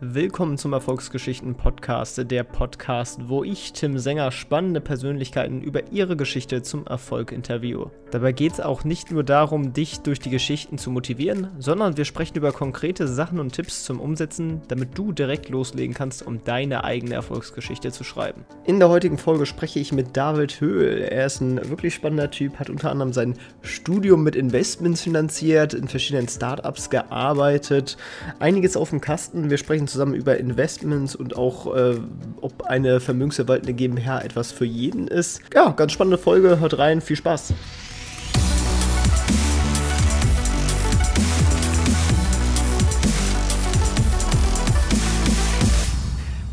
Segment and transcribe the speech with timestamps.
[0.00, 6.62] Willkommen zum Erfolgsgeschichten Podcast, der Podcast, wo ich, Tim Sänger, spannende Persönlichkeiten über ihre Geschichte
[6.62, 7.90] zum Erfolg interviewe.
[8.12, 12.04] Dabei geht es auch nicht nur darum, dich durch die Geschichten zu motivieren, sondern wir
[12.04, 16.84] sprechen über konkrete Sachen und Tipps zum Umsetzen, damit du direkt loslegen kannst, um deine
[16.84, 18.44] eigene Erfolgsgeschichte zu schreiben.
[18.66, 21.08] In der heutigen Folge spreche ich mit David Höhl.
[21.10, 25.88] Er ist ein wirklich spannender Typ, hat unter anderem sein Studium mit Investments finanziert, in
[25.88, 27.96] verschiedenen Startups gearbeitet,
[28.38, 29.50] einiges auf dem Kasten.
[29.50, 31.96] Wir sprechen zusammen über Investments und auch, äh,
[32.40, 35.40] ob eine vermögensverwaltende GmbH etwas für jeden ist.
[35.54, 36.60] Ja, ganz spannende Folge.
[36.60, 37.00] Hört rein.
[37.00, 37.54] Viel Spaß.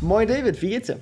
[0.00, 1.00] Moin David, wie geht's dir?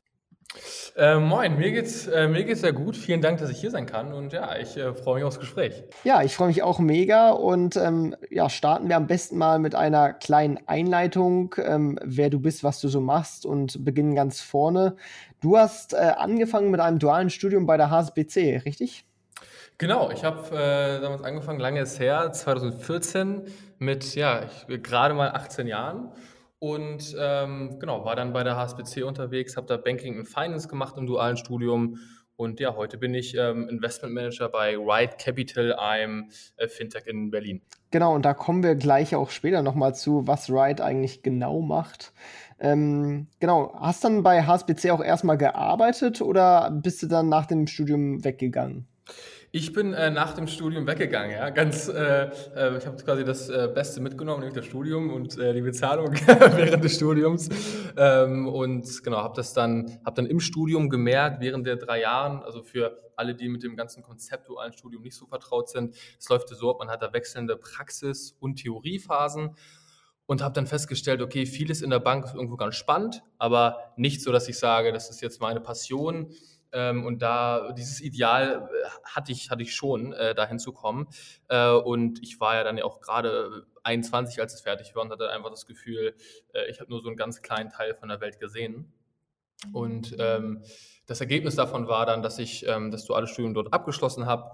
[0.97, 2.97] Äh, moin, mir geht's, äh, mir geht's sehr gut.
[2.97, 5.83] Vielen Dank, dass ich hier sein kann und ja, ich äh, freue mich aufs Gespräch.
[6.05, 9.75] Ja, ich freue mich auch mega und ähm, ja, starten wir am besten mal mit
[9.75, 14.95] einer kleinen Einleitung, ähm, wer du bist, was du so machst und beginnen ganz vorne.
[15.41, 19.05] Du hast äh, angefangen mit einem dualen Studium bei der HSBC, richtig?
[19.79, 23.43] Genau, ich habe äh, damals angefangen, lange ist her, 2014
[23.81, 26.13] mit ja, gerade mal 18 Jahren
[26.59, 30.97] und ähm, genau, war dann bei der HSBC unterwegs, habe da Banking und Finance gemacht
[30.97, 31.99] im dualen Studium.
[32.37, 37.31] Und ja, heute bin ich ähm, Investment Manager bei Ride Capital, einem äh, Fintech in
[37.31, 37.63] Berlin.
[37.93, 42.13] Genau, und da kommen wir gleich auch später nochmal zu, was Ride eigentlich genau macht.
[42.59, 47.69] Ähm, genau, hast dann bei HSBC auch erstmal gearbeitet oder bist du dann nach dem
[47.69, 48.89] Studium weggegangen?
[49.57, 51.49] Ich bin äh, nach dem Studium weggegangen, ja.
[51.51, 52.25] Ganz, äh,
[52.57, 56.13] äh, ich habe quasi das äh, Beste mitgenommen, nämlich das Studium und äh, die Bezahlung
[56.27, 57.49] während des Studiums.
[57.97, 62.43] Ähm, und genau, habe das dann, habe dann im Studium gemerkt, während der drei Jahren,
[62.43, 66.49] also für alle, die mit dem ganzen konzeptualen Studium nicht so vertraut sind, es läuft
[66.49, 69.55] so ab, man hat da wechselnde Praxis- und Theoriephasen
[70.27, 74.21] und habe dann festgestellt, okay, vieles in der Bank ist irgendwo ganz spannend, aber nicht
[74.21, 76.35] so, dass ich sage, das ist jetzt meine Passion
[76.75, 81.09] ähm, und da dieses Ideal äh, hatte ich, hatte ich schon, äh, dahin zu kommen.
[81.49, 85.11] Äh, und ich war ja dann ja auch gerade 21, als es fertig war und
[85.11, 86.15] hatte einfach das Gefühl,
[86.53, 88.93] äh, ich habe nur so einen ganz kleinen Teil von der Welt gesehen.
[89.73, 90.63] Und ähm,
[91.07, 94.51] das Ergebnis davon war dann, dass ich ähm, das duale Studium dort abgeschlossen habe.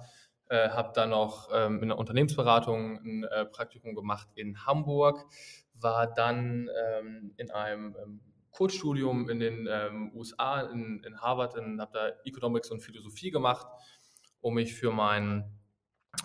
[0.48, 5.24] Äh, habe dann noch ähm, in der Unternehmensberatung ein äh, Praktikum gemacht in Hamburg,
[5.74, 8.20] war dann ähm, in einem ähm,
[8.50, 13.66] Kurzstudium in den ähm, USA, in, in Harvard, habe da Economics und Philosophie gemacht,
[14.40, 15.58] um mich für mein,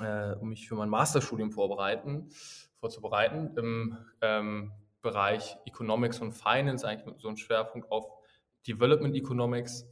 [0.01, 2.29] äh, um mich für mein Masterstudium vorbereiten,
[2.79, 4.71] vorzubereiten im ähm,
[5.01, 8.05] Bereich Economics und Finance, eigentlich mit so einem Schwerpunkt auf
[8.67, 9.85] Development Economics.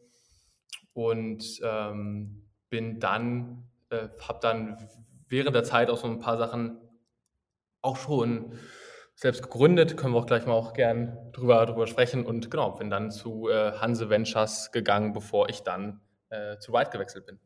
[0.94, 4.90] Und ähm, bin dann, äh, habe dann
[5.28, 6.80] während der Zeit auch so ein paar Sachen
[7.82, 8.58] auch schon
[9.16, 12.26] selbst gegründet, können wir auch gleich mal auch gern drüber, drüber sprechen.
[12.26, 16.90] Und genau, bin dann zu äh, Hanse Ventures gegangen, bevor ich dann äh, zu Ride
[16.90, 17.40] gewechselt bin.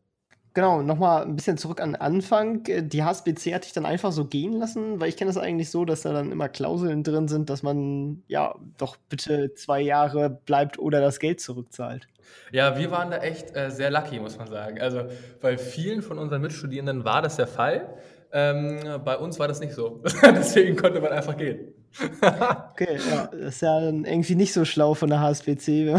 [0.57, 2.63] Genau, nochmal ein bisschen zurück an den Anfang.
[2.63, 5.85] Die HSBC hat dich dann einfach so gehen lassen, weil ich kenne das eigentlich so,
[5.85, 10.79] dass da dann immer Klauseln drin sind, dass man ja doch bitte zwei Jahre bleibt
[10.79, 12.07] oder das Geld zurückzahlt.
[12.51, 14.81] Ja, wir waren da echt äh, sehr lucky, muss man sagen.
[14.81, 15.03] Also
[15.41, 17.93] bei vielen von unseren Mitstudierenden war das der Fall.
[18.31, 20.01] Ähm, bei uns war das nicht so.
[20.23, 21.73] Deswegen konnte man einfach gehen.
[22.71, 25.95] okay, ja, das ist ja dann irgendwie nicht so schlau von der HSBC.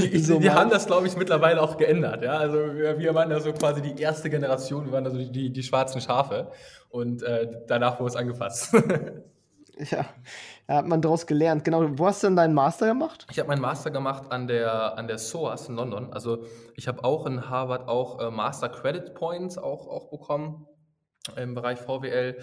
[0.00, 2.22] die, so die haben das, glaube ich, mittlerweile auch geändert.
[2.22, 2.38] Ja?
[2.38, 5.52] Also wir waren da so quasi die erste Generation, wir waren da so die, die,
[5.52, 6.50] die schwarzen Schafe
[6.88, 8.74] und äh, danach wurde es angepasst.
[9.90, 10.06] ja,
[10.66, 11.64] da hat man daraus gelernt.
[11.64, 13.26] Genau, wo hast du denn deinen Master gemacht?
[13.30, 16.12] Ich habe meinen Master gemacht an der, an der SOAS in London.
[16.12, 16.44] Also
[16.74, 20.66] ich habe auch in Harvard auch äh, Master Credit Points auch, auch bekommen
[21.36, 22.38] im Bereich VWL.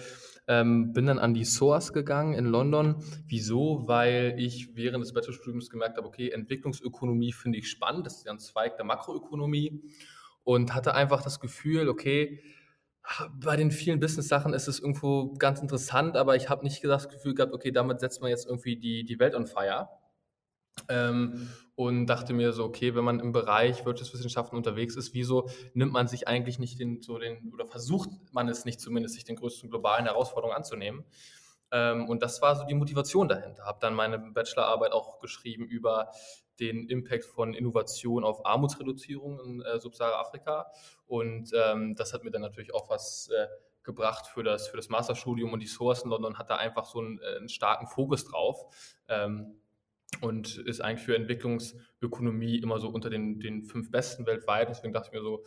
[0.46, 3.02] Ähm, bin dann an die SOAS gegangen in London.
[3.26, 3.86] Wieso?
[3.86, 8.06] Weil ich während des Bachelorstudiums gemerkt habe, okay, Entwicklungsökonomie finde ich spannend.
[8.06, 9.82] Das ist ja ein Zweig der Makroökonomie.
[10.44, 12.42] Und hatte einfach das Gefühl, okay,
[13.32, 17.34] bei den vielen Business-Sachen ist es irgendwo ganz interessant, aber ich habe nicht das Gefühl
[17.34, 19.88] gehabt, okay, damit setzt man jetzt irgendwie die, die Welt on fire.
[20.88, 21.48] Ähm,
[21.78, 26.08] und dachte mir so, okay, wenn man im Bereich Wirtschaftswissenschaften unterwegs ist, wieso nimmt man
[26.08, 29.70] sich eigentlich nicht den, so den, oder versucht man es nicht zumindest, sich den größten
[29.70, 31.04] globalen Herausforderungen anzunehmen?
[31.70, 33.64] Ähm, und das war so die Motivation dahinter.
[33.64, 36.10] Habe dann meine Bachelorarbeit auch geschrieben über
[36.58, 40.72] den Impact von Innovation auf Armutsreduzierung in äh, Subsahara-Afrika.
[41.06, 43.46] Und ähm, das hat mir dann natürlich auch was äh,
[43.84, 46.98] gebracht für das, für das Masterstudium und die Source in London hat da einfach so
[46.98, 48.66] einen, äh, einen starken Fokus drauf.
[49.06, 49.60] Ähm,
[50.20, 54.68] und ist eigentlich für Entwicklungsökonomie immer so unter den, den fünf besten weltweit.
[54.68, 55.44] Deswegen dachte ich mir so,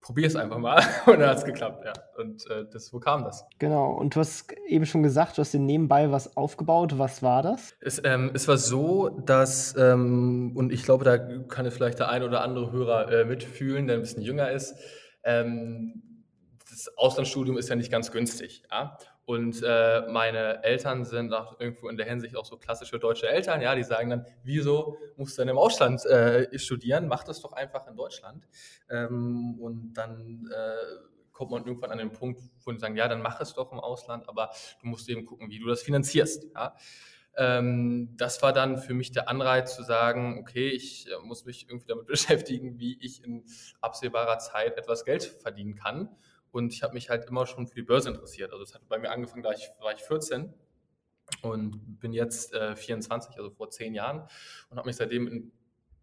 [0.00, 0.82] probier es einfach mal.
[1.06, 1.92] Und dann hat es geklappt, ja.
[2.16, 3.44] Und äh, das, wo kam das?
[3.58, 6.98] Genau, und du hast eben schon gesagt, du hast dir nebenbei was aufgebaut.
[6.98, 7.74] Was war das?
[7.80, 12.08] Es, ähm, es war so, dass, ähm, und ich glaube, da kann es vielleicht der
[12.08, 14.76] ein oder andere Hörer äh, mitfühlen, der ein bisschen jünger ist.
[15.24, 16.24] Ähm,
[16.70, 18.62] das Auslandsstudium ist ja nicht ganz günstig.
[18.70, 18.96] Ja?
[19.26, 23.60] Und äh, meine Eltern sind auch irgendwo in der Hinsicht auch so klassische deutsche Eltern,
[23.60, 27.08] ja, die sagen dann, wieso musst du denn im Ausland äh, studieren?
[27.08, 28.46] Mach das doch einfach in Deutschland.
[28.88, 33.20] Ähm, und dann äh, kommt man irgendwann an den Punkt, wo die sagen, ja, dann
[33.20, 34.50] mach es doch im Ausland, aber
[34.80, 36.46] du musst eben gucken, wie du das finanzierst.
[36.54, 36.76] Ja?
[37.36, 41.68] Ähm, das war dann für mich der Anreiz zu sagen, okay, ich äh, muss mich
[41.68, 43.44] irgendwie damit beschäftigen, wie ich in
[43.80, 46.16] absehbarer Zeit etwas Geld verdienen kann.
[46.50, 48.52] Und ich habe mich halt immer schon für die Börse interessiert.
[48.52, 50.52] Also es hat bei mir angefangen, da ich, war ich 14
[51.42, 54.26] und bin jetzt äh, 24, also vor zehn Jahren
[54.70, 55.52] und habe mich seitdem mit dem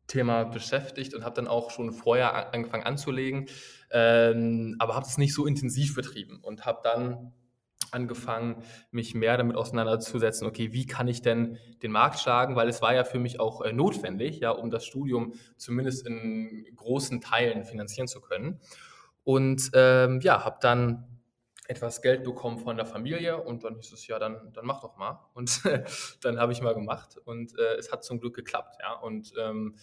[0.07, 3.47] Thema beschäftigt und habe dann auch schon vorher angefangen anzulegen,
[3.91, 7.33] ähm, aber habe es nicht so intensiv betrieben und habe dann
[7.91, 12.81] angefangen, mich mehr damit auseinanderzusetzen, okay, wie kann ich denn den Markt schlagen, weil es
[12.81, 17.63] war ja für mich auch äh, notwendig, ja, um das Studium zumindest in großen Teilen
[17.63, 18.59] finanzieren zu können.
[19.23, 21.13] Und ähm, ja, habe dann
[21.67, 24.97] etwas Geld bekommen von der Familie und dann hieß es, ja, dann, dann mach doch
[24.97, 25.29] mal.
[25.33, 25.61] Und
[26.21, 28.77] dann habe ich mal gemacht und äh, es hat zum Glück geklappt.
[28.81, 28.93] Ja?
[28.93, 29.75] Und ähm,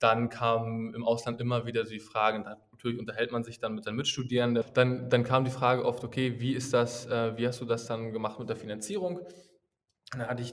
[0.00, 3.94] dann kam im Ausland immer wieder die Frage, natürlich unterhält man sich dann mit den
[3.94, 4.64] Mitstudierenden.
[4.74, 7.86] Dann, dann kam die Frage oft, okay, wie ist das, äh, wie hast du das
[7.86, 9.18] dann gemacht mit der Finanzierung?
[9.18, 10.52] Und dann hatte ich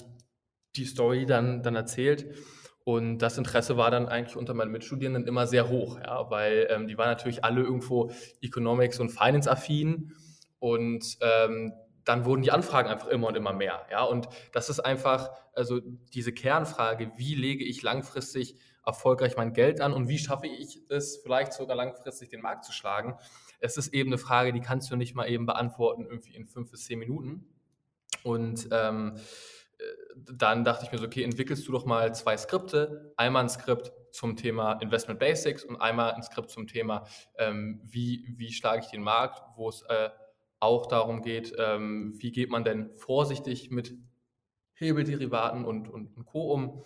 [0.76, 2.36] die Story dann, dann erzählt
[2.88, 6.88] und das Interesse war dann eigentlich unter meinen Mitstudierenden immer sehr hoch, ja, weil ähm,
[6.88, 8.12] die waren natürlich alle irgendwo
[8.42, 10.14] Economics und Finance affin
[10.60, 11.74] und ähm,
[12.06, 15.82] dann wurden die Anfragen einfach immer und immer mehr, ja, und das ist einfach, also
[16.14, 18.56] diese Kernfrage, wie lege ich langfristig
[18.86, 22.72] erfolgreich mein Geld an und wie schaffe ich es vielleicht sogar langfristig den Markt zu
[22.72, 23.18] schlagen?
[23.60, 26.72] Es ist eben eine Frage, die kannst du nicht mal eben beantworten irgendwie in fünf
[26.72, 27.50] bis zehn Minuten.
[28.24, 29.18] Und ähm,
[30.32, 33.14] dann dachte ich mir so, okay, entwickelst du doch mal zwei Skripte.
[33.18, 37.08] Einmal ein Skript zum Thema Investment Basics und einmal ein Skript zum Thema,
[37.38, 40.10] ähm, wie, wie schlage ich den Markt, wo es äh,
[40.60, 43.94] auch darum geht, ähm, wie geht man denn vorsichtig mit
[44.74, 46.52] Hebelderivaten und, und, und Co.
[46.54, 46.84] um.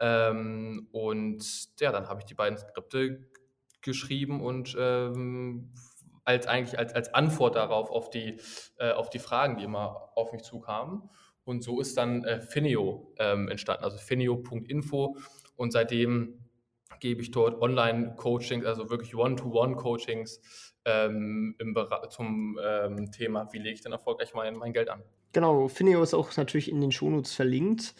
[0.00, 1.44] Ähm, und
[1.80, 3.28] ja, dann habe ich die beiden Skripte
[3.80, 5.72] geschrieben und ähm,
[6.24, 8.40] als eigentlich als, als Antwort darauf, auf die,
[8.78, 11.08] äh, auf die Fragen, die immer auf mich zukamen.
[11.44, 15.16] Und so ist dann äh, Fineo ähm, entstanden, also fineo.info.
[15.56, 16.38] Und seitdem
[17.00, 20.40] gebe ich dort Online-Coachings, also wirklich One-to-One-Coachings
[20.84, 21.56] ähm,
[22.10, 25.02] zum ähm, Thema, wie lege ich denn erfolgreich mein, mein Geld an.
[25.32, 27.94] Genau, Fineo ist auch natürlich in den Shownotes verlinkt.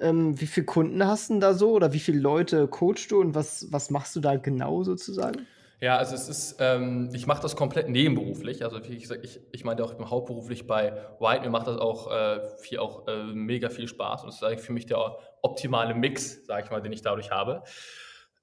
[0.00, 3.34] Ähm, wie viele Kunden hast du da so oder wie viele Leute coachst du und
[3.34, 5.46] was, was machst du da genau sozusagen?
[5.80, 8.64] Ja, also es ist, ähm, ich mache das komplett nebenberuflich.
[8.64, 11.42] Also wie gesagt, ich, ich meinte auch, ich bin hauptberuflich bei White.
[11.42, 14.62] Mir macht das auch äh, viel, auch äh, mega viel Spaß und das ist eigentlich
[14.62, 17.62] für mich der optimale Mix, sage ich mal, den ich dadurch habe.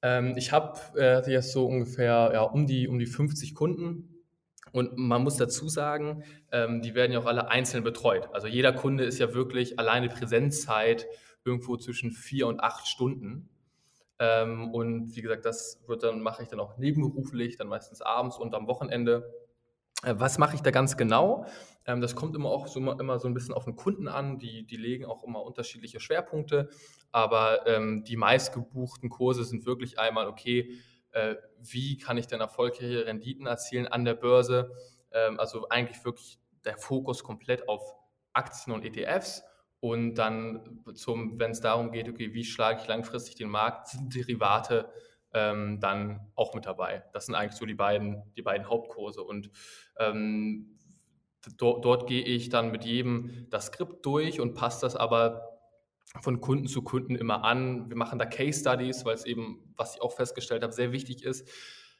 [0.02, 4.24] Ähm, ich habe äh, jetzt so ungefähr ja, um, die, um die 50 Kunden
[4.72, 8.30] und man muss dazu sagen, ähm, die werden ja auch alle einzeln betreut.
[8.34, 11.06] Also jeder Kunde ist ja wirklich alleine Präsenzzeit
[11.44, 13.50] irgendwo zwischen vier und acht Stunden.
[14.20, 18.38] Ähm, und wie gesagt, das wird dann, mache ich dann auch nebenberuflich, dann meistens abends
[18.38, 19.34] und am Wochenende.
[20.04, 21.46] Äh, was mache ich da ganz genau?
[21.86, 24.40] Ähm, das kommt immer auch so, immer so ein bisschen auf den Kunden an.
[24.40, 26.70] Die, die legen auch immer unterschiedliche Schwerpunkte.
[27.12, 30.80] Aber ähm, die meistgebuchten Kurse sind wirklich einmal, okay,
[31.12, 34.72] äh, wie kann ich denn erfolgreiche Renditen erzielen an der Börse?
[35.12, 37.96] Ähm, also eigentlich wirklich der Fokus komplett auf
[38.34, 39.44] Aktien und ETFs
[39.86, 44.90] und dann, wenn es darum geht, okay, wie schlage ich langfristig den Markt, sind Derivate
[45.32, 47.04] ähm, dann auch mit dabei.
[47.14, 49.22] Das sind eigentlich so die beiden, die beiden Hauptkurse.
[49.22, 49.52] Und
[50.00, 50.80] ähm,
[51.58, 55.60] do, dort gehe ich dann mit jedem das Skript durch und passe das aber
[56.20, 57.88] von Kunden zu Kunden immer an.
[57.88, 61.24] Wir machen da Case Studies, weil es eben, was ich auch festgestellt habe, sehr wichtig
[61.24, 61.48] ist,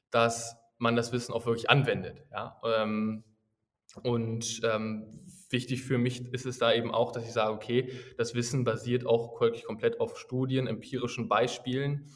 [0.10, 2.26] dass man das Wissen auch wirklich anwendet.
[2.32, 2.60] Ja?
[2.66, 3.24] Ähm,
[4.04, 8.36] und ähm, wichtig für mich ist es da eben auch, dass ich sage, okay, das
[8.36, 12.10] Wissen basiert auch wirklich komplett auf Studien, empirischen Beispielen,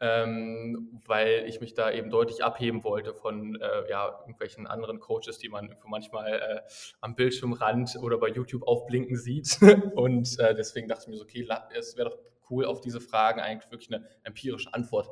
[0.00, 5.38] ähm, weil ich mich da eben deutlich abheben wollte von äh, ja, irgendwelchen anderen Coaches,
[5.38, 6.60] die man manchmal äh,
[7.00, 9.58] am Bildschirmrand oder bei YouTube aufblinken sieht.
[9.94, 11.46] Und äh, deswegen dachte ich mir so, okay,
[11.78, 12.18] es wäre doch
[12.48, 15.10] cool, auf diese Fragen eigentlich wirklich eine empirische Antwort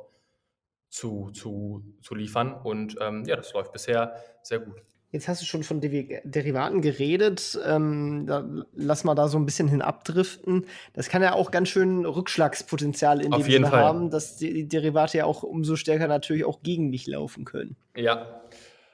[0.89, 2.53] zu, zu, zu liefern.
[2.53, 4.83] Und ähm, ja, das läuft bisher sehr gut.
[5.11, 7.57] Jetzt hast du schon von Derivaten geredet.
[7.65, 10.65] Ähm, da, lass mal da so ein bisschen hin abdriften.
[10.93, 15.17] Das kann ja auch ganz schön Rückschlagspotenzial in Auf dem Sinne haben, dass die Derivate
[15.17, 17.75] ja auch umso stärker natürlich auch gegen mich laufen können.
[17.95, 18.41] Ja,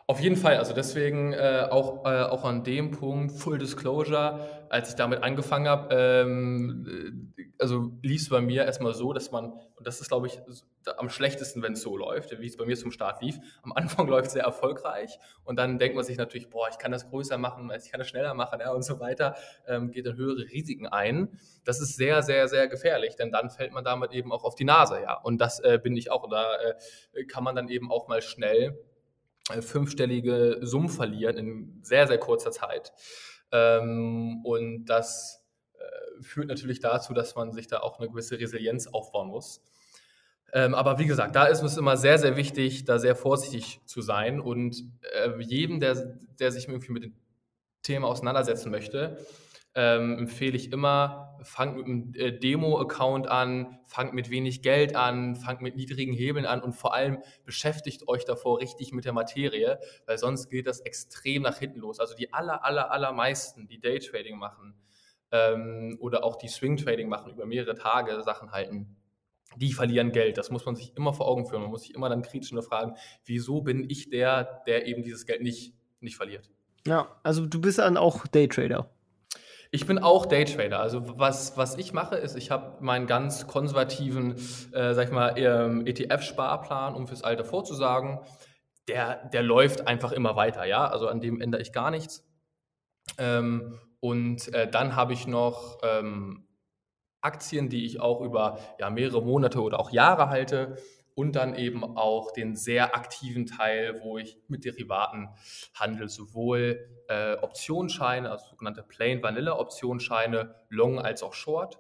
[0.07, 4.89] Auf jeden Fall, also deswegen äh, auch, äh, auch an dem Punkt Full Disclosure, als
[4.89, 9.53] ich damit angefangen habe, ähm, äh, also lief es bei mir erstmal so, dass man,
[9.75, 10.39] und das ist glaube ich
[10.97, 13.39] am schlechtesten, wenn es so läuft, wie es bei mir zum Start lief.
[13.63, 16.91] Am Anfang läuft es sehr erfolgreich und dann denkt man sich natürlich, boah, ich kann
[16.91, 19.35] das größer machen, ich kann das schneller machen ja, und so weiter,
[19.65, 21.39] ähm, geht dann höhere Risiken ein.
[21.63, 24.65] Das ist sehr, sehr, sehr gefährlich, denn dann fällt man damit eben auch auf die
[24.65, 25.15] Nase, ja.
[25.15, 26.21] Und das äh, bin ich auch.
[26.21, 26.45] Und da
[27.13, 28.77] äh, kann man dann eben auch mal schnell
[29.61, 32.93] fünfstellige Summen verlieren in sehr, sehr kurzer Zeit.
[33.51, 38.87] Ähm, und das äh, führt natürlich dazu, dass man sich da auch eine gewisse Resilienz
[38.87, 39.61] aufbauen muss.
[40.53, 44.01] Ähm, aber wie gesagt, da ist es immer sehr, sehr wichtig, da sehr vorsichtig zu
[44.01, 44.83] sein und
[45.13, 47.13] äh, jedem, der, der sich irgendwie mit dem
[47.81, 49.17] Thema auseinandersetzen möchte,
[49.75, 55.35] ähm, empfehle ich immer, fangt mit einem äh, Demo-Account an, fangt mit wenig Geld an,
[55.35, 59.79] fangt mit niedrigen Hebeln an und vor allem beschäftigt euch davor richtig mit der Materie,
[60.05, 61.99] weil sonst geht das extrem nach hinten los.
[61.99, 64.75] Also die aller, aller, allermeisten, die Daytrading machen
[65.31, 68.95] ähm, oder auch die Swing-Trading machen, über mehrere Tage Sachen halten,
[69.57, 70.37] die verlieren Geld.
[70.37, 71.63] Das muss man sich immer vor Augen führen.
[71.63, 75.41] Man muss sich immer dann kritisch fragen, wieso bin ich der, der eben dieses Geld
[75.41, 76.49] nicht, nicht verliert.
[76.87, 78.89] Ja, also du bist dann auch Daytrader.
[79.75, 80.79] Ich bin auch Daytrader.
[80.79, 84.37] Also was, was ich mache, ist, ich habe meinen ganz konservativen,
[84.71, 88.19] äh, sag ich mal, ähm, ETF-Sparplan, um fürs Alter vorzusagen.
[88.87, 90.87] Der, der läuft einfach immer weiter, ja.
[90.87, 92.25] Also an dem ändere ich gar nichts.
[93.17, 96.47] Ähm, und äh, dann habe ich noch ähm,
[97.19, 100.77] Aktien, die ich auch über ja, mehrere Monate oder auch Jahre halte
[101.15, 105.29] und dann eben auch den sehr aktiven Teil, wo ich mit Derivaten
[105.73, 111.79] handle, sowohl äh, Optionsscheine, also sogenannte Plain Vanilla Optionsscheine, Long als auch Short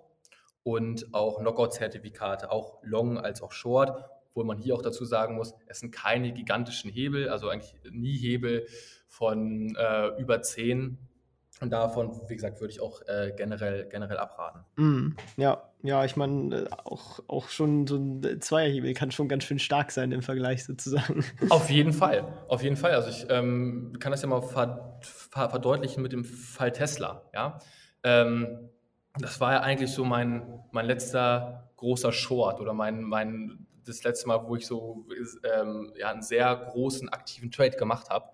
[0.63, 5.53] und auch Knockout-Zertifikate, auch Long als auch Short, wo man hier auch dazu sagen muss,
[5.67, 8.67] es sind keine gigantischen Hebel, also eigentlich nie Hebel
[9.07, 10.97] von äh, über 10
[11.61, 14.65] und davon, wie gesagt, würde ich auch äh, generell, generell abraten.
[14.75, 19.45] Mm, ja, ja, ich meine, äh, auch, auch schon so ein Zweierhebel kann schon ganz
[19.45, 21.23] schön stark sein im Vergleich sozusagen.
[21.49, 22.91] Auf jeden Fall, auf jeden Fall.
[22.91, 27.23] Also ich ähm, kann das ja mal ver ver verdeutlichen mit dem Fall Tesla.
[27.33, 27.59] Ja?
[28.03, 28.69] Ähm,
[29.17, 34.27] das war ja eigentlich so mein, mein letzter großer Short oder mein, mein das letzte
[34.27, 35.05] Mal, wo ich so
[35.57, 38.29] ähm, ja, einen sehr großen aktiven Trade gemacht habe.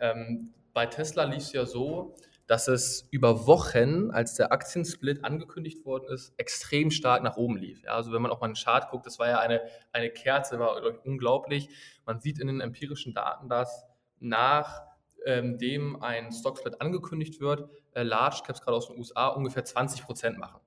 [0.00, 2.14] Ähm, bei Tesla lief es ja so,
[2.48, 7.82] dass es über Wochen, als der Aktiensplit angekündigt worden ist, extrem stark nach oben lief.
[7.84, 9.60] Ja, also wenn man auch mal einen Chart guckt, das war ja eine,
[9.92, 11.68] eine Kerze, war unglaublich.
[12.06, 13.84] Man sieht in den empirischen Daten, dass
[14.18, 14.80] nach
[15.26, 20.04] ähm, dem ein Stocksplit angekündigt wird, äh, Large Caps gerade aus den USA ungefähr 20
[20.04, 20.60] Prozent machen.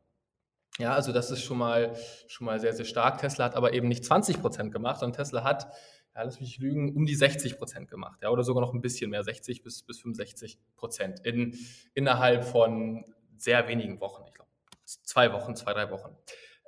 [0.77, 1.95] Ja, also das ist schon mal,
[2.27, 3.17] schon mal sehr, sehr stark.
[3.17, 5.67] Tesla hat aber eben nicht 20 Prozent gemacht, sondern Tesla hat
[6.15, 9.09] ja, lass mich lügen, um die 60 Prozent gemacht, ja, oder sogar noch ein bisschen
[9.11, 11.57] mehr, 60 bis, bis 65 Prozent in,
[11.93, 13.05] innerhalb von
[13.37, 14.49] sehr wenigen Wochen, ich glaube,
[14.85, 16.15] zwei Wochen, zwei, drei Wochen.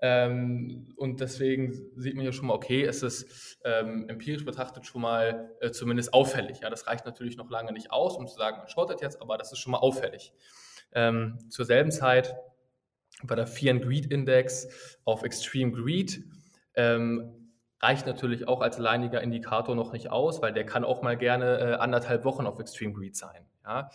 [0.01, 5.01] Ähm, und deswegen sieht man hier schon mal, okay, es ist ähm, empirisch betrachtet schon
[5.01, 6.59] mal äh, zumindest auffällig.
[6.59, 9.38] Ja, das reicht natürlich noch lange nicht aus, um zu sagen, man shortet jetzt, aber
[9.38, 10.33] das ist schon mal auffällig.
[10.91, 12.35] Ähm, zur selben Zeit
[13.23, 14.67] bei der Fear and Greed Index
[15.05, 16.21] auf Extreme Greed
[16.75, 17.42] ähm,
[17.83, 21.59] reicht natürlich auch als alleiniger Indikator noch nicht aus, weil der kann auch mal gerne
[21.59, 23.45] äh, anderthalb Wochen auf Extreme Greed sein.
[23.65, 23.91] Ja?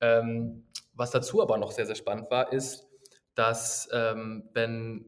[0.00, 2.88] Ähm, was dazu aber noch sehr, sehr spannend war, ist,
[3.36, 5.06] dass ähm, wenn,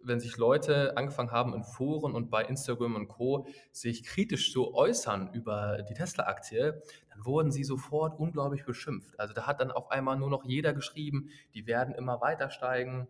[0.00, 3.48] wenn sich Leute angefangen haben in Foren und bei Instagram und Co.
[3.72, 6.80] sich kritisch zu äußern über die Tesla-Aktie,
[7.10, 9.18] dann wurden sie sofort unglaublich beschimpft.
[9.18, 13.08] Also da hat dann auf einmal nur noch jeder geschrieben, die werden immer weiter steigen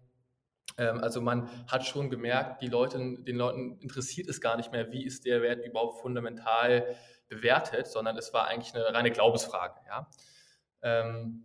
[0.76, 5.04] also man hat schon gemerkt, die Leute, den Leuten interessiert es gar nicht mehr, wie
[5.04, 6.97] ist der Wert überhaupt fundamental
[7.28, 9.75] bewertet, sondern es war eigentlich eine reine Glaubensfrage.
[9.88, 10.09] Ja?
[10.83, 11.45] Ähm,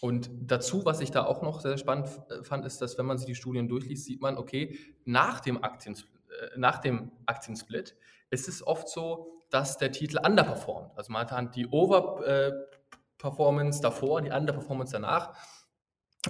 [0.00, 3.18] und dazu, was ich da auch noch sehr spannend äh, fand, ist, dass wenn man
[3.18, 7.96] sich die Studien durchliest, sieht man, okay, nach dem, Aktiensplit, äh, nach dem Aktiensplit
[8.30, 10.96] ist es oft so, dass der Titel underperformt.
[10.96, 15.36] Also man hat die Overperformance davor, die Underperformance danach.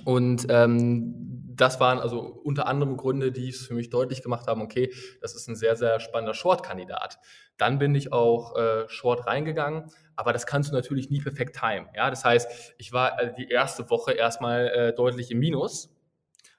[0.04, 1.14] Und ähm,
[1.59, 5.35] das waren also unter anderem Gründe, die es für mich deutlich gemacht haben, okay, das
[5.35, 7.18] ist ein sehr, sehr spannender Short-Kandidat.
[7.57, 11.88] Dann bin ich auch äh, Short reingegangen, aber das kannst du natürlich nie perfekt timen.
[11.95, 12.11] Ja?
[12.11, 15.90] Das heißt, ich war äh, die erste Woche erstmal äh, deutlich im Minus,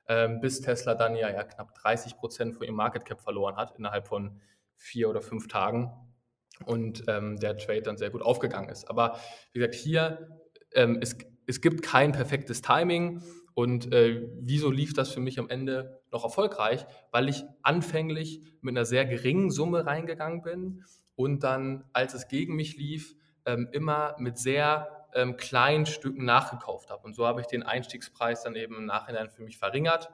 [0.07, 3.77] ähm, bis Tesla dann ja, ja knapp 30 Prozent von ihrem Market Cap verloren hat
[3.77, 4.41] innerhalb von
[4.75, 5.93] vier oder fünf Tagen
[6.65, 8.89] und ähm, der Trade dann sehr gut aufgegangen ist.
[8.89, 9.19] Aber
[9.53, 10.27] wie gesagt, hier
[10.73, 11.15] ähm, es,
[11.49, 13.23] es gibt kein perfektes Timing.
[13.55, 16.85] Und äh, wieso lief das für mich am Ende noch erfolgreich?
[17.11, 22.55] Weil ich anfänglich mit einer sehr geringen Summe reingegangen bin und dann, als es gegen
[22.55, 23.15] mich lief,
[23.45, 27.03] ähm, immer mit sehr ähm, kleinen Stücken nachgekauft habe.
[27.03, 30.09] Und so habe ich den Einstiegspreis dann eben im Nachhinein für mich verringert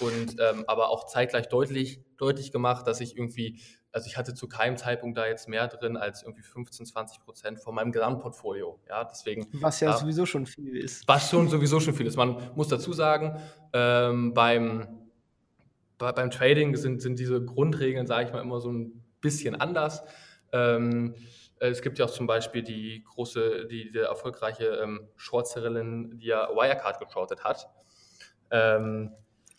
[0.00, 3.60] und ähm, aber auch zeitgleich deutlich, deutlich gemacht, dass ich irgendwie,
[3.92, 7.60] also ich hatte zu keinem Zeitpunkt da jetzt mehr drin als irgendwie 15, 20 Prozent
[7.60, 8.80] von meinem Gesamtportfolio.
[8.88, 9.46] Ja, deswegen.
[9.60, 11.06] Was ja, ja sowieso schon viel ist.
[11.06, 12.16] Was schon sowieso schon viel ist.
[12.16, 13.38] Man muss dazu sagen,
[13.74, 14.88] ähm, beim,
[15.98, 20.02] bei, beim Trading sind, sind diese Grundregeln, sage ich mal, immer so ein bisschen anders.
[20.52, 21.14] Ähm,
[21.58, 26.48] es gibt ja auch zum Beispiel die große, die, die erfolgreiche ähm, Shortsellerin, die ja
[26.48, 27.68] Wirecard geshortet hat.
[28.50, 29.12] Ähm,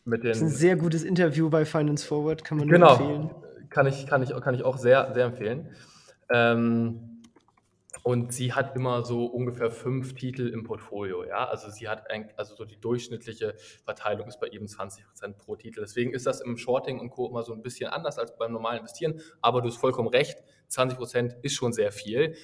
[0.06, 2.96] mit den, das ist ein sehr gutes Interview bei Finance Forward, kann man nur genau,
[2.96, 3.43] empfehlen.
[3.74, 5.76] Kann ich, kann, ich, kann ich auch sehr, sehr empfehlen.
[6.32, 7.22] Ähm,
[8.04, 11.24] und sie hat immer so ungefähr fünf Titel im Portfolio.
[11.24, 11.48] Ja?
[11.48, 15.56] Also sie hat ein, also so die durchschnittliche Verteilung ist bei eben 20 Prozent pro
[15.56, 15.80] Titel.
[15.82, 17.28] Deswegen ist das im Shorting und Co.
[17.28, 19.20] immer so ein bisschen anders als beim normalen Investieren.
[19.42, 20.38] Aber du hast vollkommen recht,
[20.68, 22.36] 20 Prozent ist schon sehr viel.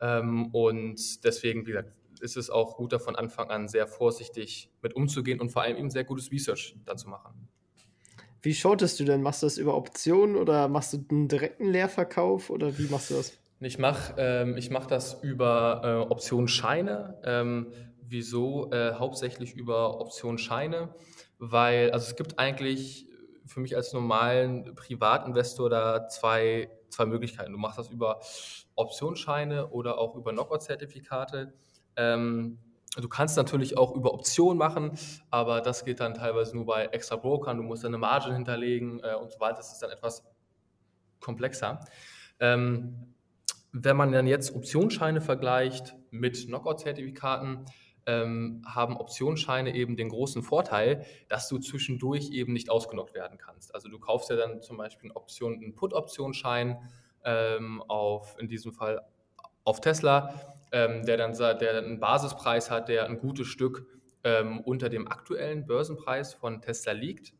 [0.00, 4.72] Ähm, und deswegen, wie gesagt, ist es auch gut, da von Anfang an sehr vorsichtig
[4.82, 7.48] mit umzugehen und vor allem eben sehr gutes Research dann zu machen.
[8.40, 9.22] Wie shortest du denn?
[9.22, 13.14] Machst du das über Optionen oder machst du einen direkten Leerverkauf oder wie machst du
[13.14, 13.32] das?
[13.60, 17.20] Ich mache ähm, mach das über äh, Optionsscheine.
[17.24, 18.70] Ähm, wieso?
[18.70, 20.94] Äh, hauptsächlich über Optionsscheine,
[21.38, 23.06] weil also es gibt eigentlich
[23.46, 27.52] für mich als normalen Privatinvestor da zwei, zwei Möglichkeiten.
[27.52, 28.20] Du machst das über
[28.76, 31.54] Optionsscheine oder auch über Knockout-Zertifikate.
[31.96, 32.58] Ähm,
[33.02, 34.98] du kannst natürlich auch über Optionen machen,
[35.30, 37.56] aber das geht dann teilweise nur bei extra Brokern.
[37.56, 39.56] Du musst dann eine Margin hinterlegen äh, und so weiter.
[39.56, 40.24] Das ist dann etwas
[41.20, 41.80] komplexer.
[42.40, 43.14] Ähm,
[43.72, 47.66] wenn man dann jetzt Optionsscheine vergleicht mit Knockout-Zertifikaten,
[48.06, 53.74] ähm, haben Optionsscheine eben den großen Vorteil, dass du zwischendurch eben nicht ausgenockt werden kannst.
[53.74, 56.78] Also du kaufst ja dann zum Beispiel Option, einen Put-Optionsschein
[57.24, 59.02] ähm, auf, in diesem Fall
[59.68, 63.86] auf Tesla ähm, der dann der einen Basispreis hat, der ein gutes Stück
[64.24, 67.32] ähm, unter dem aktuellen Börsenpreis von Tesla liegt.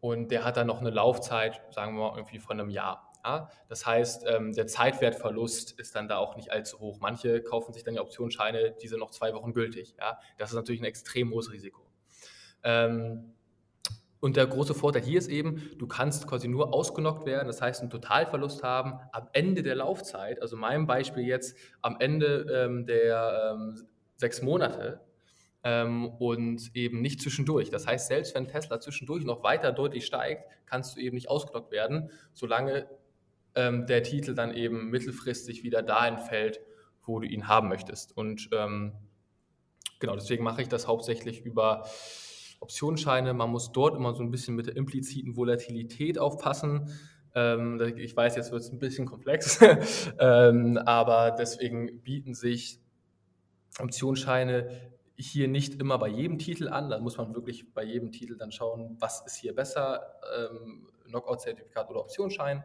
[0.00, 3.12] Und der hat dann noch eine Laufzeit, sagen wir mal, irgendwie von einem Jahr.
[3.24, 3.50] Ja?
[3.68, 6.98] Das heißt, ähm, der Zeitwertverlust ist dann da auch nicht allzu hoch.
[7.00, 9.96] Manche kaufen sich dann die Optionsscheine, die sind noch zwei Wochen gültig.
[9.98, 10.18] Ja?
[10.36, 11.82] Das ist natürlich ein extrem hohes Risiko.
[12.62, 13.34] Ähm,
[14.20, 17.82] und der große Vorteil hier ist eben, du kannst quasi nur ausgenockt werden, das heißt
[17.82, 20.42] einen Totalverlust haben am Ende der Laufzeit.
[20.42, 23.76] Also in meinem Beispiel jetzt am Ende ähm, der ähm,
[24.16, 25.00] sechs Monate
[25.62, 27.70] ähm, und eben nicht zwischendurch.
[27.70, 31.70] Das heißt, selbst wenn Tesla zwischendurch noch weiter deutlich steigt, kannst du eben nicht ausgenockt
[31.70, 32.88] werden, solange
[33.54, 36.60] ähm, der Titel dann eben mittelfristig wieder dahin fällt,
[37.04, 38.16] wo du ihn haben möchtest.
[38.16, 38.94] Und ähm,
[40.00, 41.86] genau deswegen mache ich das hauptsächlich über
[42.60, 43.34] Optionsscheine.
[43.34, 46.90] Man muss dort immer so ein bisschen mit der impliziten Volatilität aufpassen.
[47.34, 49.60] Ähm, ich weiß, jetzt wird es ein bisschen komplex,
[50.18, 52.80] ähm, aber deswegen bieten sich
[53.78, 56.90] Optionsscheine hier nicht immer bei jedem Titel an.
[56.90, 61.90] Da muss man wirklich bei jedem Titel dann schauen, was ist hier besser, ähm, Knockout-Zertifikat
[61.90, 62.64] oder Optionsschein.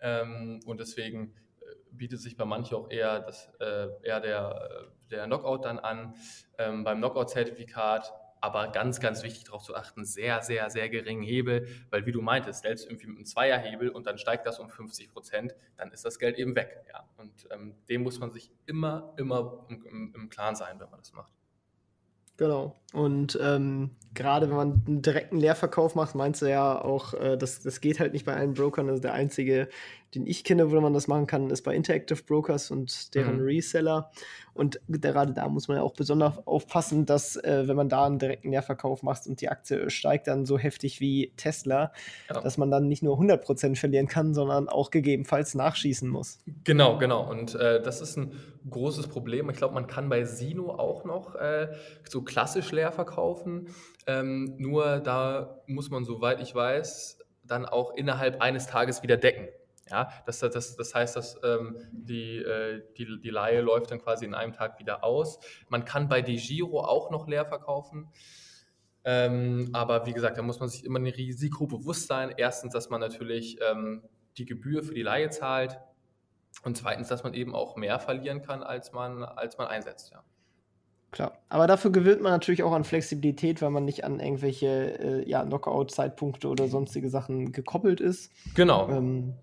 [0.00, 5.10] Ähm, und deswegen äh, bietet sich bei manchen auch eher, das, äh, eher der, äh,
[5.10, 6.14] der Knockout dann an.
[6.58, 8.12] Ähm, beim Knockout-Zertifikat
[8.44, 12.20] aber ganz, ganz wichtig darauf zu achten, sehr, sehr, sehr geringen Hebel, weil wie du
[12.20, 16.04] meintest, selbst irgendwie mit einem Zweierhebel und dann steigt das um 50 Prozent, dann ist
[16.04, 16.84] das Geld eben weg.
[16.92, 17.08] Ja?
[17.16, 21.00] Und ähm, dem muss man sich immer, immer im, im, im Klaren sein, wenn man
[21.00, 21.32] das macht.
[22.36, 22.78] Genau.
[22.94, 27.60] Und ähm, gerade wenn man einen direkten Leerverkauf macht, meinst du ja auch, äh, das,
[27.60, 28.88] das geht halt nicht bei allen Brokern.
[28.88, 29.68] Also der einzige,
[30.14, 33.46] den ich kenne, wo man das machen kann, ist bei Interactive Brokers und deren mhm.
[33.46, 34.12] Reseller.
[34.52, 38.20] Und gerade da muss man ja auch besonders aufpassen, dass, äh, wenn man da einen
[38.20, 41.92] direkten Leerverkauf macht und die Aktie steigt dann so heftig wie Tesla,
[42.32, 42.40] ja.
[42.40, 46.38] dass man dann nicht nur 100% verlieren kann, sondern auch gegebenenfalls nachschießen muss.
[46.62, 47.28] Genau, genau.
[47.28, 48.32] Und äh, das ist ein
[48.70, 49.50] großes Problem.
[49.50, 51.68] Ich glaube, man kann bei Sino auch noch äh,
[52.08, 53.68] so klassisch leer verkaufen.
[54.06, 59.48] Ähm, nur da muss man, soweit ich weiß, dann auch innerhalb eines Tages wieder decken.
[59.90, 64.24] Ja, das, das, das heißt, dass ähm, die, äh, die, die Laie läuft dann quasi
[64.24, 65.38] in einem Tag wieder aus.
[65.68, 68.10] Man kann bei DeGiro auch noch leer verkaufen.
[69.04, 72.32] Ähm, aber wie gesagt, da muss man sich immer ein Risiko bewusst sein.
[72.34, 74.02] Erstens, dass man natürlich ähm,
[74.38, 75.78] die Gebühr für die Laie zahlt
[76.62, 80.10] und zweitens, dass man eben auch mehr verlieren kann, als man, als man einsetzt.
[80.12, 80.24] Ja.
[81.14, 85.30] Klar, aber dafür gewinnt man natürlich auch an Flexibilität, weil man nicht an irgendwelche äh,
[85.30, 88.32] ja, Knockout-Zeitpunkte oder sonstige Sachen gekoppelt ist.
[88.56, 88.88] Genau.
[88.88, 89.34] Ähm,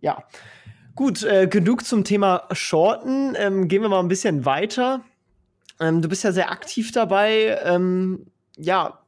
[0.00, 0.24] ja.
[0.96, 3.36] Gut, äh, genug zum Thema Shorten.
[3.36, 5.02] Ähm, gehen wir mal ein bisschen weiter.
[5.78, 7.60] Ähm, du bist ja sehr aktiv dabei.
[7.62, 8.26] Ähm,
[8.56, 8.98] ja,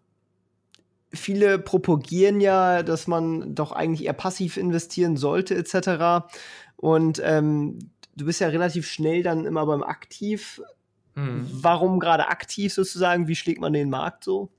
[1.12, 6.28] viele propagieren ja, dass man doch eigentlich eher passiv investieren sollte, etc.
[6.76, 10.62] Und ähm, du bist ja relativ schnell dann immer beim Aktiv.
[11.14, 11.48] Hm.
[11.52, 13.28] Warum gerade aktiv sozusagen?
[13.28, 14.50] Wie schlägt man den Markt so?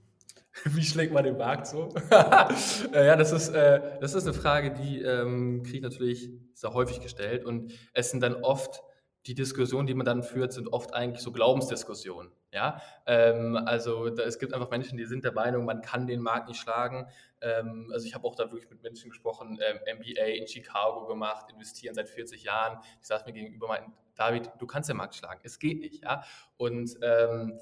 [0.65, 1.89] Wie schlägt man den Markt so?
[2.93, 6.73] Äh, ja, das ist, äh, das ist eine Frage, die ähm, kriege ich natürlich sehr
[6.73, 7.43] häufig gestellt.
[7.43, 8.83] Und es sind dann oft
[9.25, 12.31] die Diskussionen, die man dann führt, sind oft eigentlich so Glaubensdiskussionen.
[12.51, 12.81] Ja?
[13.05, 16.49] Ähm, also da, es gibt einfach Menschen, die sind der Meinung, man kann den Markt
[16.49, 17.07] nicht schlagen.
[17.41, 21.47] Ähm, also ich habe auch da wirklich mit Menschen gesprochen, ähm, MBA in Chicago gemacht,
[21.51, 22.79] investieren seit 40 Jahren.
[23.01, 25.41] Die saß mir gegenüber, meinten, David, du kannst den Markt schlagen.
[25.43, 26.03] Es geht nicht.
[26.03, 26.23] Ja?
[26.57, 27.59] Und ähm,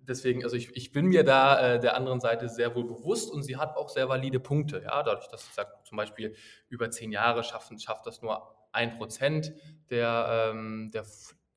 [0.00, 3.42] deswegen, also ich, ich bin mir da äh, der anderen Seite sehr wohl bewusst und
[3.42, 4.82] sie hat auch sehr valide Punkte.
[4.82, 5.02] Ja?
[5.02, 6.34] Dadurch, dass sie sagt, zum Beispiel
[6.68, 9.52] über zehn Jahre schaffen, schafft das nur ein Prozent
[9.90, 11.04] der, ähm, der,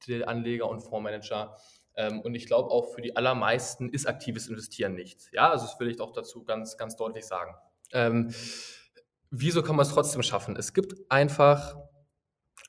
[0.08, 1.58] der, Anleger und Fondsmanager.
[1.96, 5.30] Ähm, und ich glaube auch für die allermeisten ist aktives Investieren nichts.
[5.32, 7.54] Ja, also das will ich auch dazu ganz, ganz deutlich sagen.
[7.92, 8.34] Ähm,
[9.30, 10.56] wieso kann man es trotzdem schaffen?
[10.56, 11.76] Es gibt einfach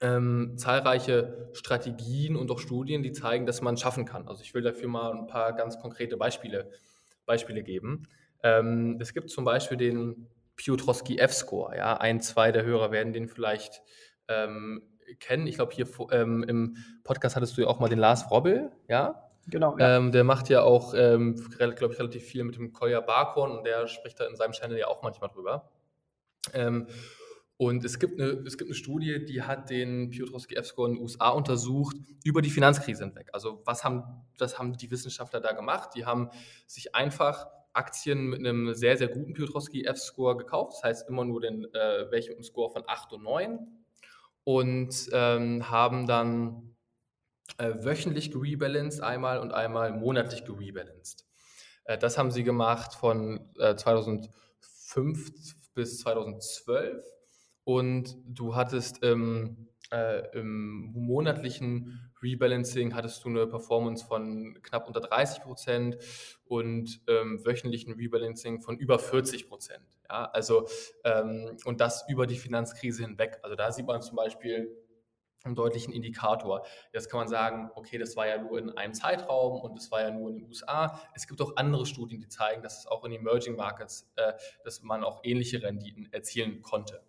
[0.02, 4.28] ähm, zahlreiche Strategien und auch Studien, die zeigen, dass man es schaffen kann.
[4.28, 6.70] Also ich will dafür mal ein paar ganz konkrete Beispiele,
[7.24, 8.08] Beispiele geben.
[8.42, 11.76] Ähm, es gibt zum Beispiel den Piotrowski F-Score.
[11.76, 11.96] Ja?
[11.96, 13.82] Ein, zwei der Hörer werden den vielleicht
[14.26, 14.82] ähm,
[15.20, 15.46] kennen.
[15.46, 19.28] Ich glaube, hier ähm, im Podcast hattest du ja auch mal den Lars Robbel, ja?
[19.46, 19.76] Genau.
[19.78, 19.96] Ja.
[19.96, 23.64] Ähm, der macht ja auch, ähm, glaube ich, relativ viel mit dem Kolja Barkhorn und
[23.64, 25.70] der spricht da in seinem Channel ja auch manchmal drüber.
[27.62, 31.02] Und es gibt, eine, es gibt eine Studie, die hat den Piotrowski F-Score in den
[31.02, 33.28] USA untersucht über die Finanzkrise hinweg.
[33.32, 34.02] Also was haben,
[34.36, 35.90] was haben die Wissenschaftler da gemacht?
[35.94, 36.28] Die haben
[36.66, 40.72] sich einfach Aktien mit einem sehr, sehr guten Piotrowski F-Score gekauft.
[40.72, 43.60] Das heißt immer nur den, äh, welche mit einem Score von 8 und 9
[44.42, 46.74] und ähm, haben dann
[47.58, 51.24] äh, wöchentlich gerebalanced einmal und einmal monatlich gerebalanced.
[51.84, 54.32] Äh, das haben sie gemacht von äh, 2005
[55.74, 57.21] bis 2012
[57.64, 59.68] und du hattest ähm,
[60.32, 65.98] im monatlichen Rebalancing hattest du eine Performance von knapp unter 30 Prozent
[66.44, 69.84] und ähm, wöchentlichen Rebalancing von über 40 Prozent.
[70.08, 70.66] Ja, also
[71.04, 73.38] ähm, und das über die Finanzkrise hinweg.
[73.42, 74.74] Also da sieht man zum Beispiel
[75.44, 76.64] einen deutlichen Indikator.
[76.92, 80.00] Jetzt kann man sagen, okay, das war ja nur in einem Zeitraum und das war
[80.02, 81.00] ja nur in den USA.
[81.14, 84.82] Es gibt auch andere Studien, die zeigen, dass es auch in Emerging Markets, äh, dass
[84.82, 87.02] man auch ähnliche Renditen erzielen konnte.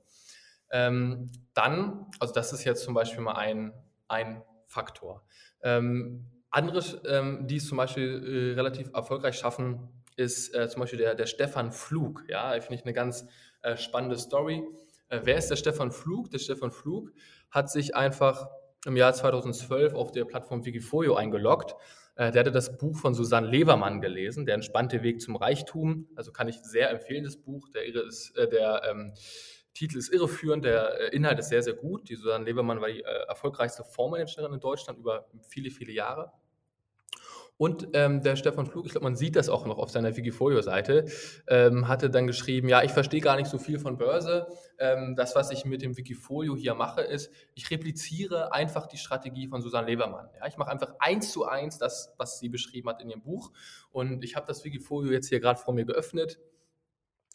[0.74, 3.74] Ähm, dann, also das ist jetzt zum Beispiel mal ein,
[4.08, 5.24] ein Faktor.
[5.62, 11.00] Ähm, andere, ähm, die es zum Beispiel äh, relativ erfolgreich schaffen, ist äh, zum Beispiel
[11.00, 12.26] der, der Stefan Flug.
[12.28, 13.26] Ja, finde ich eine ganz
[13.62, 14.64] äh, spannende Story.
[15.10, 16.32] Äh, wer ist der Stefan Flug?
[16.32, 17.12] Der Stefan Flug
[17.52, 18.50] hat sich einfach
[18.86, 21.76] im Jahr 2012 auf der Plattform Wikifolio eingeloggt.
[22.16, 26.08] Äh, der hatte das Buch von Susanne Levermann gelesen, Der entspannte Weg zum Reichtum.
[26.16, 27.70] Also kann ich sehr empfehlen, das Buch.
[27.70, 29.14] Der, ist, äh, der ähm,
[29.74, 32.10] Titel ist irreführend, der äh, Inhalt ist sehr, sehr gut.
[32.10, 36.32] Die Susanne Lebermann war die äh, erfolgreichste Fondsmanagerin in Deutschland über viele, viele Jahre.
[37.58, 41.06] Und ähm, der Stefan Flug, ich glaube, man sieht das auch noch auf seiner Wikifolio-Seite,
[41.48, 44.48] ähm, hatte dann geschrieben, ja, ich verstehe gar nicht so viel von Börse.
[44.80, 49.48] Ähm, das, was ich mit dem Wikifolio hier mache, ist, ich repliziere einfach die Strategie
[49.48, 50.30] von Susanne Lebermann.
[50.40, 53.52] Ja, ich mache einfach eins zu eins das, was sie beschrieben hat in ihrem Buch.
[53.92, 56.40] Und ich habe das Wikifolio jetzt hier gerade vor mir geöffnet.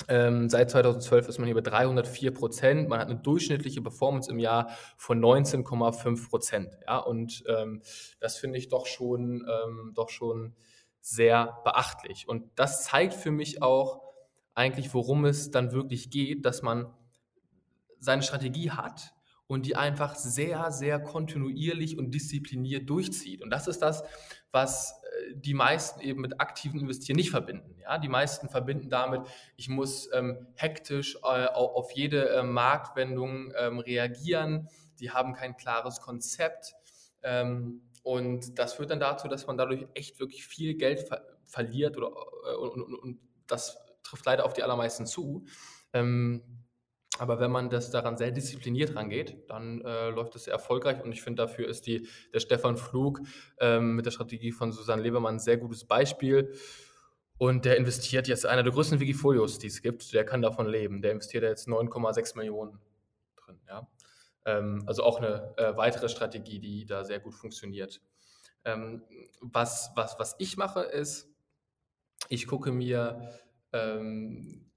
[0.07, 2.89] Ähm, seit 2012 ist man hier bei 304 Prozent.
[2.89, 6.79] Man hat eine durchschnittliche Performance im Jahr von 19,5 Prozent.
[6.87, 7.83] Ja, und ähm,
[8.21, 10.55] das finde ich doch schon, ähm, doch schon
[11.01, 12.29] sehr beachtlich.
[12.29, 14.03] Und das zeigt für mich auch
[14.55, 16.93] eigentlich, worum es dann wirklich geht, dass man
[17.99, 19.15] seine Strategie hat
[19.47, 23.43] und die einfach sehr, sehr kontinuierlich und diszipliniert durchzieht.
[23.43, 24.05] Und das ist das,
[24.53, 24.98] was
[25.35, 27.75] die meisten eben mit aktiven Investieren nicht verbinden.
[27.81, 29.23] Ja, die meisten verbinden damit,
[29.57, 34.69] ich muss ähm, hektisch äh, auf jede äh, Marktwendung ähm, reagieren.
[35.01, 36.75] Die haben kein klares Konzept.
[37.23, 41.97] Ähm, und das führt dann dazu, dass man dadurch echt wirklich viel Geld ver verliert
[41.97, 45.47] oder, äh, und, und, und, das trifft leider auf die allermeisten zu.
[45.95, 46.43] Ähm,
[47.19, 51.03] aber wenn man das daran sehr diszipliniert rangeht, dann äh, läuft es sehr erfolgreich.
[51.03, 53.21] Und ich finde, dafür ist die, der Stefan Flug
[53.61, 56.55] ähm, mit der Strategie von Susanne Lebermann ein sehr gutes Beispiel.
[57.39, 60.13] Und der investiert jetzt einer der größten Wikifolios, die es gibt.
[60.13, 61.03] Der kann davon leben.
[61.03, 62.79] Der investiert jetzt 9,6 Millionen
[63.37, 63.61] drin.
[63.69, 63.89] Ja?
[64.45, 68.01] Ähm, also auch eine äh, weitere Strategie, die da sehr gut funktioniert.
[68.65, 69.03] Ähm,
[69.41, 71.29] was, was, was ich mache, ist,
[72.29, 73.31] ich gucke mir
[73.73, 74.68] ähm,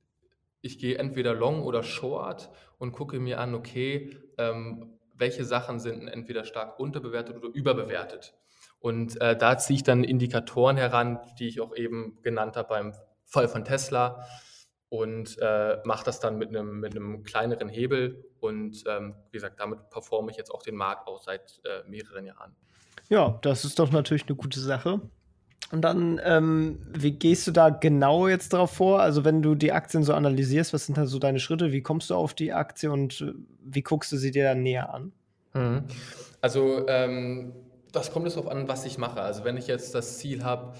[0.62, 6.08] ich gehe entweder long oder short und gucke mir an, okay, ähm, welche Sachen sind
[6.08, 8.34] entweder stark unterbewertet oder überbewertet.
[8.80, 12.94] Und äh, da ziehe ich dann Indikatoren heran, die ich auch eben genannt habe beim
[13.26, 14.26] Fall von Tesla.
[14.90, 18.26] und äh, mache das dann mit einem, mit kleineren Hebel.
[18.42, 22.26] Und ähm, wie gesagt, damit performe ich jetzt auch den Markt aus seit äh, mehreren
[22.26, 22.56] Jahren.
[23.08, 25.00] Ja, das ist doch natürlich eine gute Sache.
[25.72, 29.02] Und dann, ähm, wie gehst du da genau jetzt drauf vor?
[29.02, 31.72] Also, wenn du die Aktien so analysierst, was sind da so deine Schritte?
[31.72, 34.94] Wie kommst du auf die Aktie und äh, wie guckst du sie dir dann näher
[34.94, 35.14] an?
[35.54, 35.84] Mhm.
[36.42, 37.54] Also, ähm,
[37.94, 39.22] das kommt jetzt darauf an, was ich mache.
[39.22, 40.74] Also, wenn ich jetzt das Ziel habe,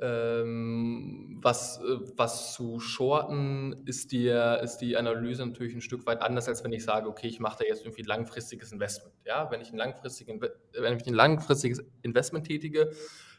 [0.00, 6.22] ähm, was, äh, was zu shorten, ist die, ist die Analyse natürlich ein Stück weit
[6.22, 9.14] anders, als wenn ich sage, okay, ich mache da jetzt irgendwie langfristiges Investment.
[9.24, 12.90] Ja, wenn ich ein, langfristiges, wenn ich ein langfristiges Investment tätige,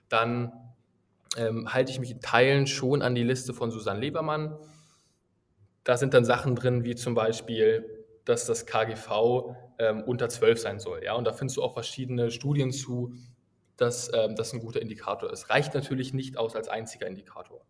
[0.08, 0.53] dann
[1.36, 4.58] ähm, halte ich mich in Teilen schon an die Liste von Susanne Lebermann.
[5.84, 10.80] Da sind dann Sachen drin, wie zum Beispiel, dass das KGV ähm, unter 12 sein
[10.80, 11.04] soll.
[11.04, 11.13] Ja?
[11.13, 13.13] Und da findest du auch verschiedene Studien zu,
[13.78, 15.50] dass ähm, das ein guter Indikator ist.
[15.50, 17.65] Reicht natürlich nicht aus als einziger Indikator.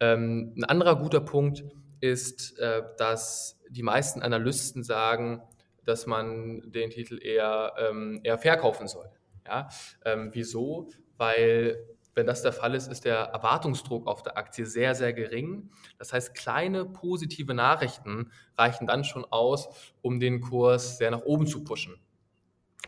[0.00, 1.64] Ähm, ein anderer guter Punkt
[2.00, 5.42] ist, äh, dass die meisten Analysten sagen,
[5.84, 9.10] dass man den Titel eher, ähm, eher verkaufen soll.
[9.46, 9.68] Ja?
[10.04, 10.88] Ähm, wieso?
[11.16, 15.70] Weil wenn das der Fall ist, ist der Erwartungsdruck auf der Aktie sehr, sehr gering.
[15.98, 21.46] Das heißt, kleine positive Nachrichten reichen dann schon aus, um den Kurs sehr nach oben
[21.46, 21.98] zu pushen.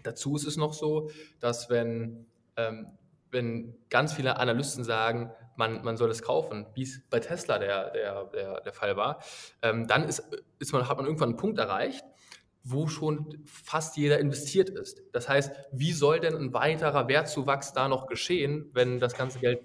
[0.03, 1.11] Dazu ist es noch so,
[1.41, 2.99] dass wenn, ähm,
[3.31, 7.91] wenn ganz viele Analysten sagen, man, man soll es kaufen, wie es bei Tesla der,
[7.91, 9.23] der, der, der Fall war,
[9.63, 10.23] ähm, dann ist,
[10.59, 12.05] ist man, hat man irgendwann einen Punkt erreicht,
[12.65, 15.03] wo schon fast jeder investiert ist.
[15.13, 19.61] Das heißt, wie soll denn ein weiterer Wertzuwachs da noch geschehen, wenn das ganze Geld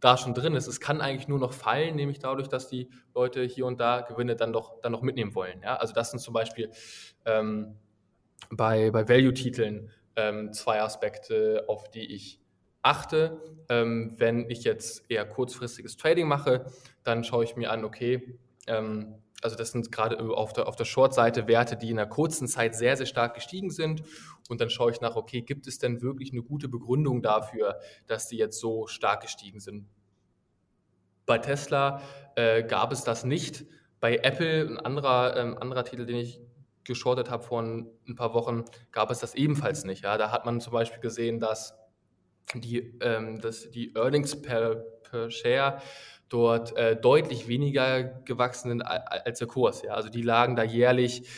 [0.00, 0.66] da schon drin ist?
[0.66, 4.36] Es kann eigentlich nur noch fallen, nämlich dadurch, dass die Leute hier und da Gewinne
[4.36, 5.62] dann doch dann noch mitnehmen wollen.
[5.62, 5.76] Ja?
[5.76, 6.70] Also das sind zum Beispiel
[7.24, 7.76] ähm,
[8.50, 12.38] bei, bei Value-Titeln ähm, zwei Aspekte, auf die ich
[12.82, 13.40] achte.
[13.70, 16.66] Ähm, wenn ich jetzt eher kurzfristiges Trading mache,
[17.02, 20.84] dann schaue ich mir an, okay, ähm, also das sind gerade auf der, auf der
[20.84, 24.02] Short-Seite Werte, die in einer kurzen Zeit sehr, sehr stark gestiegen sind.
[24.48, 28.28] Und dann schaue ich nach, okay, gibt es denn wirklich eine gute Begründung dafür, dass
[28.28, 29.88] die jetzt so stark gestiegen sind?
[31.26, 32.02] Bei Tesla
[32.34, 33.64] äh, gab es das nicht.
[34.00, 36.40] Bei Apple, ein anderer, ähm, anderer Titel, den ich
[36.84, 40.02] geschortet habe vor ein paar Wochen, gab es das ebenfalls nicht.
[40.02, 40.18] Ja?
[40.18, 41.74] Da hat man zum Beispiel gesehen, dass
[42.54, 45.80] die, ähm, dass die Earnings per, per Share
[46.30, 49.82] dort äh, deutlich weniger gewachsen sind als der Kurs.
[49.82, 49.92] Ja?
[49.94, 51.28] Also die lagen da jährlich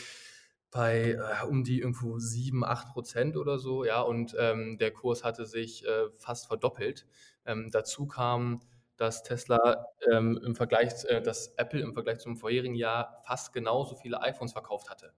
[0.71, 5.23] bei äh, um die irgendwo 7, 8 Prozent oder so, ja, und ähm, der Kurs
[5.23, 7.05] hatte sich äh, fast verdoppelt.
[7.45, 8.61] Ähm, dazu kam,
[8.97, 13.95] dass Tesla ähm, im Vergleich, äh, dass Apple im Vergleich zum vorherigen Jahr fast genauso
[13.95, 15.13] viele iPhones verkauft hatte.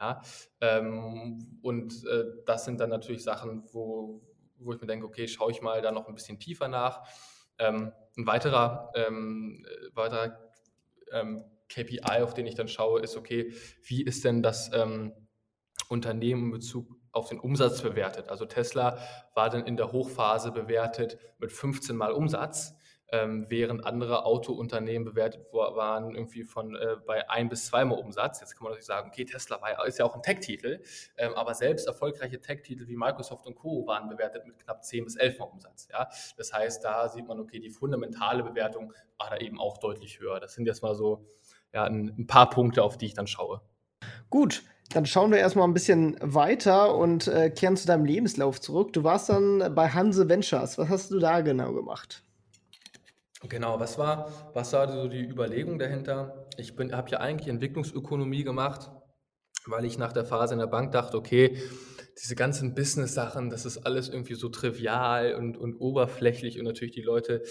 [0.00, 0.22] Ja,
[0.60, 4.22] ähm, und äh, das sind dann natürlich Sachen, wo,
[4.58, 7.06] wo ich mir denke, okay, schaue ich mal da noch ein bisschen tiefer nach.
[7.58, 10.38] Ähm, ein weiterer, ähm, weiterer
[11.12, 15.12] ähm, KPI, auf den ich dann schaue, ist, okay, wie ist denn das ähm,
[15.88, 18.28] Unternehmen in Bezug auf den Umsatz bewertet?
[18.28, 18.98] Also Tesla
[19.34, 22.74] war dann in der Hochphase bewertet mit 15 Mal Umsatz
[23.14, 28.40] ähm, während andere Autounternehmen bewertet waren irgendwie von äh, bei ein bis zweimal Umsatz.
[28.40, 30.82] Jetzt kann man natürlich sagen, okay, Tesla war, ist ja auch ein Tech-Titel,
[31.16, 33.86] ähm, aber selbst erfolgreiche Tech-Titel wie Microsoft und Co.
[33.86, 35.88] waren bewertet mit knapp 10 bis 11 Mal Umsatz.
[35.92, 36.08] Ja?
[36.36, 40.40] Das heißt, da sieht man, okay, die fundamentale Bewertung war da eben auch deutlich höher.
[40.40, 41.24] Das sind jetzt mal so
[41.72, 43.60] ja, ein, ein paar Punkte, auf die ich dann schaue.
[44.28, 48.92] Gut, dann schauen wir erstmal ein bisschen weiter und äh, kehren zu deinem Lebenslauf zurück.
[48.92, 50.78] Du warst dann bei Hanse Ventures.
[50.78, 52.23] Was hast du da genau gemacht?
[53.48, 56.46] Genau, was war, was war so die Überlegung dahinter?
[56.56, 58.90] Ich habe ja eigentlich Entwicklungsökonomie gemacht,
[59.66, 61.58] weil ich nach der Phase in der Bank dachte, okay,
[62.22, 67.02] diese ganzen Business-Sachen, das ist alles irgendwie so trivial und, und oberflächlich und natürlich die
[67.02, 67.42] Leute,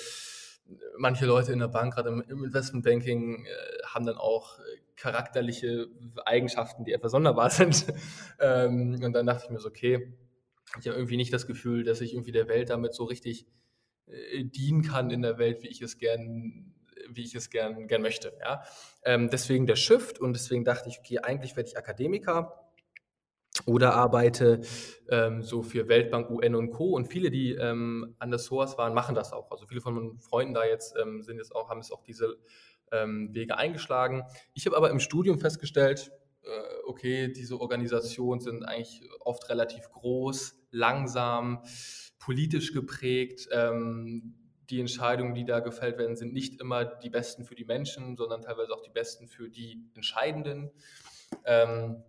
[0.97, 3.49] manche Leute in der Bank, gerade im, Investmentbanking, äh,
[3.86, 4.62] haben dann auch äh,
[4.95, 5.88] charakterliche
[6.25, 7.86] Eigenschaften, die etwas sonderbar sind.
[8.39, 10.13] ähm, und dann dachte ich mir so, okay,
[10.79, 13.45] ich habe irgendwie nicht das Gefühl, dass ich irgendwie der Welt damit so richtig
[14.08, 16.74] äh, dienen kann in der Welt, wie ich es gern,
[17.10, 18.34] wie ich es gern, gern möchte.
[18.42, 18.63] Ja?
[19.04, 22.63] Ähm, deswegen der Shift und deswegen dachte ich, okay, eigentlich werde ich Akademiker
[23.66, 24.62] oder arbeite
[25.10, 26.96] ähm, so für Weltbank, UN und Co.
[26.96, 29.52] Und viele, die ähm, an der SOAS waren, machen das auch.
[29.52, 32.38] Also viele von meinen Freunden da jetzt ähm, sind jetzt auch, haben es auch diese
[32.92, 34.24] ähm, Wege eingeschlagen.
[34.54, 36.12] Ich habe aber im Studium festgestellt,
[36.44, 36.50] äh,
[36.86, 41.63] okay, diese Organisationen sind eigentlich oft relativ groß, langsam
[42.24, 43.50] politisch geprägt.
[43.52, 44.36] Ähm,
[44.70, 48.42] die Entscheidungen, die da gefällt werden, sind nicht immer die besten für die Menschen, sondern
[48.42, 50.72] teilweise auch die besten für die Entscheidenden.
[51.46, 52.04] Ähm,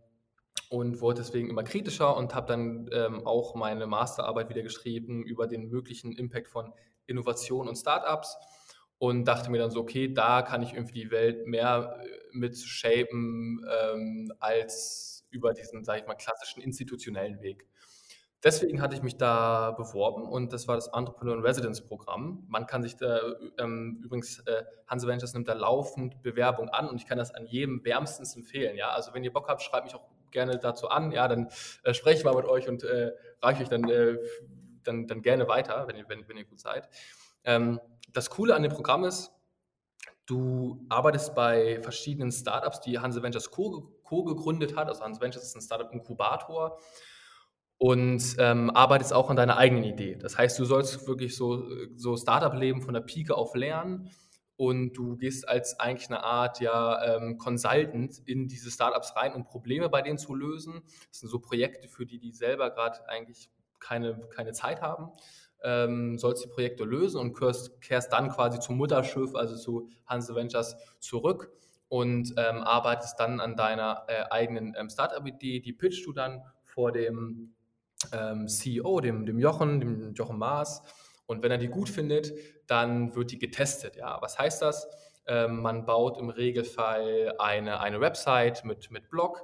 [0.71, 5.47] und wurde deswegen immer kritischer und habe dann ähm, auch meine Masterarbeit wieder geschrieben über
[5.47, 6.73] den möglichen Impact von
[7.07, 8.37] Innovation und Startups
[8.99, 12.57] und dachte mir dann so, okay, da kann ich irgendwie die Welt mehr äh, mit
[12.57, 17.67] shapen ähm, als über diesen, sage ich mal, klassischen institutionellen Weg.
[18.45, 22.45] Deswegen hatte ich mich da beworben und das war das Entrepreneur in Residence Programm.
[22.47, 23.19] Man kann sich da
[23.59, 27.47] ähm, übrigens, äh, Hanse Ventures nimmt da laufend Bewerbung an und ich kann das an
[27.47, 28.77] jedem wärmstens empfehlen.
[28.77, 31.11] Ja, also wenn ihr Bock habt, schreibt mich auch gerne dazu an.
[31.11, 31.49] Ja, dann
[31.85, 34.19] äh, spreche ich mal mit euch und äh, reiche euch dann, äh,
[34.83, 36.91] dann, dann gerne weiter, wenn ihr, wenn, wenn ihr gut seid.
[37.45, 37.81] Ähm,
[38.13, 39.33] das Coole an dem Programm ist,
[40.27, 44.89] du arbeitest bei verschiedenen Startups, die Hanse Ventures Co, Co gegründet hat.
[44.89, 46.79] Also Hanse Ventures ist ein Startup-Inkubator
[47.85, 50.17] und ähm, arbeitest auch an deiner eigenen Idee.
[50.17, 54.11] Das heißt, du sollst wirklich so, so Startup-Leben von der Pike auf lernen
[54.57, 59.45] und du gehst als eigentlich eine Art ja, ähm, Consultant in diese Startups rein, um
[59.45, 60.81] Probleme bei denen zu lösen.
[61.11, 65.11] Das sind so Projekte, für die die selber gerade eigentlich keine, keine Zeit haben.
[65.63, 70.35] Ähm, sollst die Projekte lösen und kehrst, kehrst dann quasi zum Mutterschiff, also zu Hanse
[70.35, 71.53] Ventures, zurück
[71.89, 75.61] und ähm, arbeitest dann an deiner äh, eigenen ähm, Startup-Idee.
[75.61, 77.54] Die pitchst du dann vor dem
[78.13, 80.83] ähm, CEO, dem, dem Jochen, dem Jochen Maas.
[81.27, 82.33] Und wenn er die gut findet,
[82.67, 83.97] dann wird die getestet.
[83.97, 84.87] Ja, was heißt das?
[85.27, 89.43] Ähm, man baut im Regelfall eine, eine Website mit, mit Blog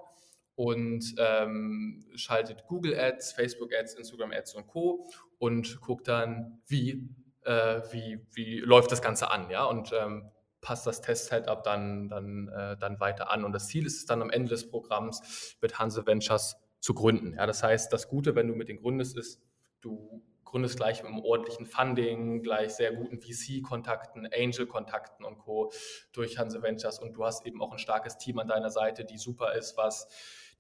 [0.55, 5.09] und ähm, schaltet Google Ads, Facebook Ads, Instagram Ads und Co.
[5.39, 7.09] und guckt dann, wie,
[7.45, 9.49] äh, wie, wie läuft das Ganze an.
[9.49, 9.65] Ja?
[9.65, 13.45] Und ähm, passt das Test-Setup dann, dann, äh, dann weiter an.
[13.45, 17.35] Und das Ziel ist es dann am Ende des Programms mit Hanse Ventures zu gründen.
[17.35, 19.41] Ja, das heißt, das Gute, wenn du mit den gründest, ist,
[19.81, 25.73] du gründest gleich mit einem ordentlichen Funding, gleich sehr guten VC-Kontakten, Angel-Kontakten und Co.
[26.13, 29.19] durch Hanse Ventures und du hast eben auch ein starkes Team an deiner Seite, die
[29.19, 30.09] super ist, was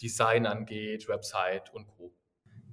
[0.00, 2.12] Design angeht, Website und Co.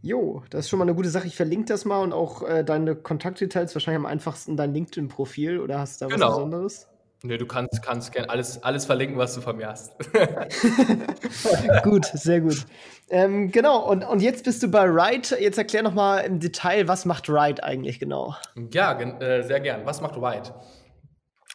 [0.01, 1.25] Jo, das ist schon mal eine gute Sache.
[1.25, 5.79] Ich verlinke das mal und auch äh, deine Kontaktdetails wahrscheinlich am einfachsten dein LinkedIn-Profil oder
[5.79, 6.27] hast du da genau.
[6.27, 6.87] was Besonderes?
[7.23, 9.93] Nee, du kannst, kannst gerne alles, alles verlinken, was du von mir hast.
[11.83, 12.65] gut, sehr gut.
[13.09, 15.41] Ähm, genau, und, und jetzt bist du bei Ride.
[15.41, 18.35] Jetzt erklär noch mal im Detail, was macht Ride eigentlich genau?
[18.71, 19.85] Ja, äh, sehr gern.
[19.85, 20.53] Was macht Ride?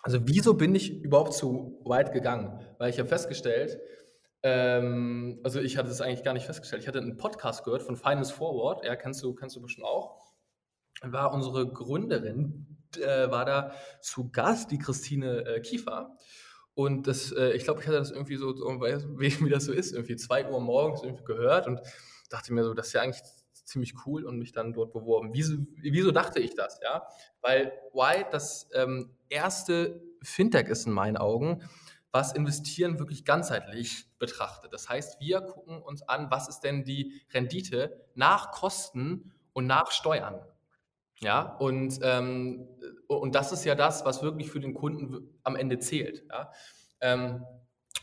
[0.02, 2.60] Also wieso bin ich überhaupt zu Ride gegangen?
[2.78, 3.78] Weil ich habe festgestellt,
[4.42, 6.82] ähm, also ich hatte es eigentlich gar nicht festgestellt.
[6.82, 8.84] Ich hatte einen Podcast gehört von Finance Forward.
[8.84, 10.20] Ja, kennst du, kennst du bestimmt auch.
[11.02, 16.16] War unsere Gründerin, äh, war da zu Gast, die Christine äh, Kiefer.
[16.74, 19.92] Und das, äh, ich glaube, ich hatte das irgendwie so, wie, wie das so ist,
[19.92, 21.80] irgendwie 2 Uhr morgens irgendwie gehört und
[22.30, 23.22] dachte mir so, das ist ja eigentlich
[23.64, 25.30] ziemlich cool und mich dann dort beworben.
[25.32, 26.80] Wieso, wieso dachte ich das?
[26.82, 27.06] Ja,
[27.40, 31.62] weil White das ähm, erste Fintech ist in meinen Augen,
[32.10, 34.72] was Investieren wirklich ganzheitlich betrachtet.
[34.72, 39.90] Das heißt, wir gucken uns an, was ist denn die Rendite nach Kosten und nach
[39.90, 40.40] Steuern.
[41.22, 42.68] Ja, und, ähm,
[43.06, 46.24] und das ist ja das, was wirklich für den Kunden am Ende zählt.
[46.28, 46.50] Ja?
[47.00, 47.44] Ähm,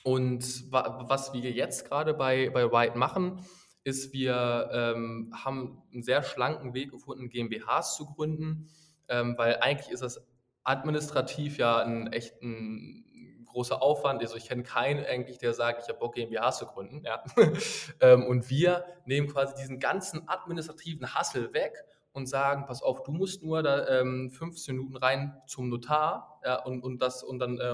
[0.03, 3.45] und wa was wir jetzt gerade bei, bei White machen,
[3.83, 8.69] ist, wir ähm, haben einen sehr schlanken Weg gefunden, GmbHs zu gründen,
[9.09, 10.25] ähm, weil eigentlich ist das
[10.63, 14.21] administrativ ja ein echt ein großer Aufwand.
[14.21, 17.03] Also ich kenne keinen eigentlich, der sagt, ich habe Bock, GmbHs zu gründen.
[17.03, 17.23] Ja?
[18.01, 21.73] Ähm, und wir nehmen quasi diesen ganzen administrativen Hassel weg
[22.11, 26.63] und sagen, pass auf, du musst nur da ähm, 15 Minuten rein zum Notar ja,
[26.63, 27.73] und, und das und dann äh,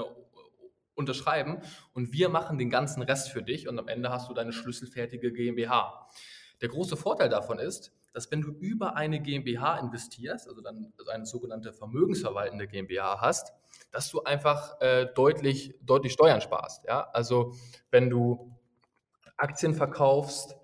[0.94, 1.60] unterschreiben
[1.92, 5.32] und wir machen den ganzen Rest für dich und am Ende hast du deine schlüsselfertige
[5.32, 6.08] GmbH.
[6.60, 11.26] Der große Vorteil davon ist, dass wenn du über eine GmbH investierst, also dann eine
[11.26, 13.52] sogenannte vermögensverwaltende GmbH hast,
[13.92, 16.84] dass du einfach äh, deutlich, deutlich Steuern sparst.
[16.86, 17.10] Ja?
[17.12, 17.54] Also
[17.90, 18.56] wenn du
[19.36, 20.56] Aktien verkaufst,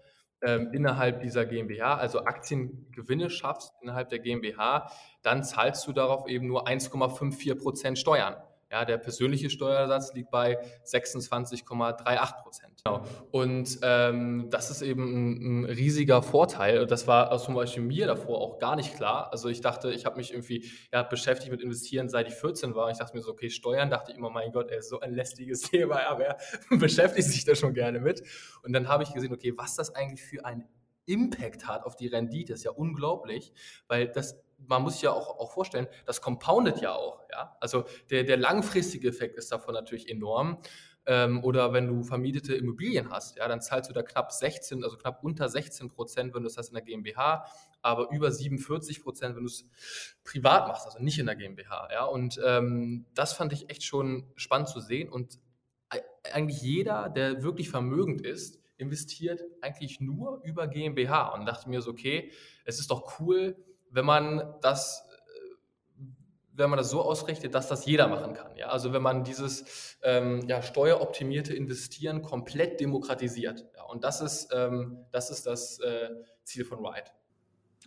[0.43, 4.91] ähm, innerhalb dieser GmbH, also Aktiengewinne schaffst innerhalb der GmbH,
[5.23, 8.37] dann zahlst du darauf eben nur 1,54 Prozent Steuern.
[8.73, 12.83] Ja, der persönliche Steuersatz liegt bei 26,38 Prozent.
[12.83, 13.05] Genau.
[13.31, 16.87] Und ähm, das ist eben ein, ein, riesiger Vorteil.
[16.87, 19.31] Das war zum Beispiel mir davor auch gar nicht klar.
[19.31, 22.91] Also ich dachte, ich habe mich irgendwie ja, beschäftigt mit Investieren, seit ich 14 war.
[22.91, 25.61] Ich dachte mir so, okay, Steuern, dachte ich immer, mein Gott, ey, so ein lästiges
[25.71, 26.39] Thema, aber er
[26.79, 28.23] beschäftigt sich da schon gerne mit.
[28.63, 30.67] Und dann habe ich gesehen, okay, was das eigentlich für ein
[31.05, 33.53] Impact hat auf die Rendite, ist ja unglaublich,
[33.89, 37.21] weil das man muss sich ja auch, auch vorstellen, das compoundet ja auch.
[37.31, 37.57] Ja?
[37.61, 40.59] Also der, der langfristige Effekt ist davon natürlich enorm.
[41.05, 44.97] Ähm, oder wenn du vermietete Immobilien hast, ja, dann zahlst du da knapp 16, also
[44.97, 47.45] knapp unter 16 Prozent, wenn du das hast in der GmbH,
[47.81, 49.69] aber über 47 Prozent, wenn du es
[50.23, 51.89] privat machst, also nicht in der GmbH.
[51.93, 52.05] Ja?
[52.05, 55.09] Und ähm, das fand ich echt schon spannend zu sehen.
[55.09, 55.41] Und
[56.33, 61.91] eigentlich jeder, der wirklich vermögend ist, investiert eigentlich nur über GmbH und dachte mir so,
[61.91, 62.31] okay,
[62.65, 63.57] es ist doch cool,
[63.93, 65.07] wenn man das,
[66.55, 68.57] wenn man das so ausrichtet, dass das jeder machen kann.
[68.57, 68.67] Ja?
[68.69, 73.67] Also wenn man dieses ähm, ja, steueroptimierte Investieren komplett demokratisiert.
[73.77, 73.85] Ja?
[73.85, 76.11] Und das ist, ähm, das, ist das äh,
[76.45, 77.11] Ziel von Ride.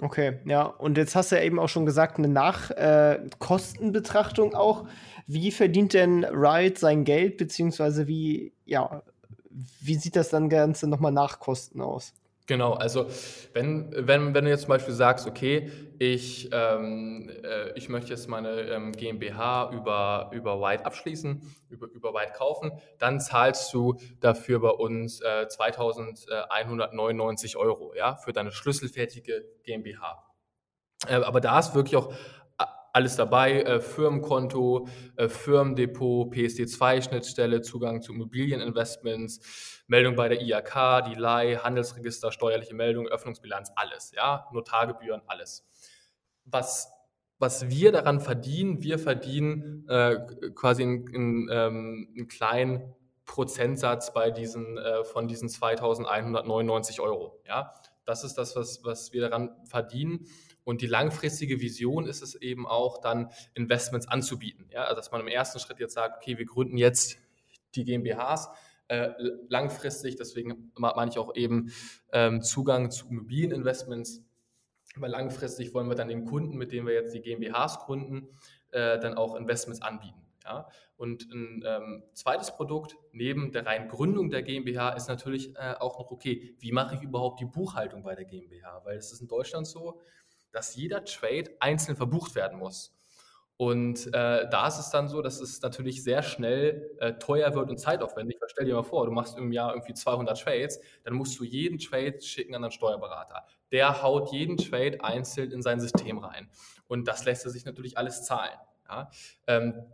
[0.02, 0.64] Okay, ja.
[0.64, 4.90] Und jetzt hast du ja eben auch schon gesagt, eine Nachkostenbetrachtung äh, auch.
[5.26, 9.04] Wie verdient denn Ride sein Geld, beziehungsweise wie, ja,
[9.50, 12.14] wie sieht das dann Ganze nochmal nach Kosten aus?
[12.48, 13.08] Genau, also
[13.54, 18.28] wenn, wenn, wenn du jetzt zum Beispiel sagst, okay, ich, ähm, äh, ich möchte jetzt
[18.28, 24.60] meine ähm, GmbH über, über White abschließen, über, über White kaufen, dann zahlst du dafür
[24.60, 30.24] bei uns äh, 2199 Euro ja, für deine schlüsselfertige GmbH.
[31.08, 32.14] Äh, aber da ist wirklich auch
[32.96, 34.88] alles dabei, äh, Firmenkonto,
[35.18, 43.08] äh, Firmendepot, PSD2-Schnittstelle, Zugang zu Immobilieninvestments, Meldung bei der IAK, die Leih, Handelsregister, steuerliche Meldung,
[43.08, 45.68] Öffnungsbilanz, alles, ja, Notargebühren, alles.
[46.46, 46.90] Was,
[47.38, 50.16] was wir daran verdienen, wir verdienen äh,
[50.56, 57.74] quasi ähm, einen kleinen Prozentsatz bei diesen, äh, von diesen 2199 Euro, ja.
[58.06, 60.28] Das ist das, was, was wir daran verdienen.
[60.66, 64.68] Und die langfristige Vision ist es eben auch, dann Investments anzubieten.
[64.72, 67.18] Ja, also dass man im ersten Schritt jetzt sagt, okay, wir gründen jetzt
[67.76, 68.50] die GmbHs,
[68.88, 69.10] äh,
[69.48, 71.72] langfristig, deswegen meine ich auch eben
[72.12, 74.24] ähm, Zugang zu Immobilieninvestments,
[74.96, 78.28] weil langfristig wollen wir dann den Kunden, mit denen wir jetzt die GmbHs gründen,
[78.72, 80.22] äh, dann auch Investments anbieten.
[80.44, 80.68] Ja?
[80.98, 86.00] Und ein ähm, zweites Produkt neben der reinen Gründung der GmbH ist natürlich äh, auch
[86.00, 88.82] noch, okay, wie mache ich überhaupt die Buchhaltung bei der GmbH?
[88.86, 90.02] Weil es ist in Deutschland so,
[90.56, 92.96] dass jeder Trade einzeln verbucht werden muss.
[93.58, 97.70] Und äh, da ist es dann so, dass es natürlich sehr schnell äh, teuer wird
[97.70, 98.38] und zeitaufwendig.
[98.42, 101.46] Weil stell dir mal vor, du machst im Jahr irgendwie 200 Trades, dann musst du
[101.46, 103.46] jeden Trade schicken an einen Steuerberater.
[103.72, 106.50] Der haut jeden Trade einzeln in sein System rein.
[106.88, 108.58] Und das lässt er sich natürlich alles zahlen.
[108.90, 109.10] Ja?
[109.48, 109.86] Ähm,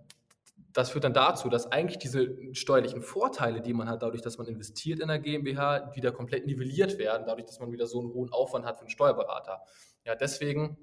[0.74, 4.48] das führt dann dazu, dass eigentlich diese steuerlichen Vorteile, die man hat, dadurch, dass man
[4.48, 8.32] investiert in der GmbH, wieder komplett nivelliert werden, dadurch, dass man wieder so einen hohen
[8.32, 9.62] Aufwand hat für einen Steuerberater.
[10.06, 10.78] Ja, deswegen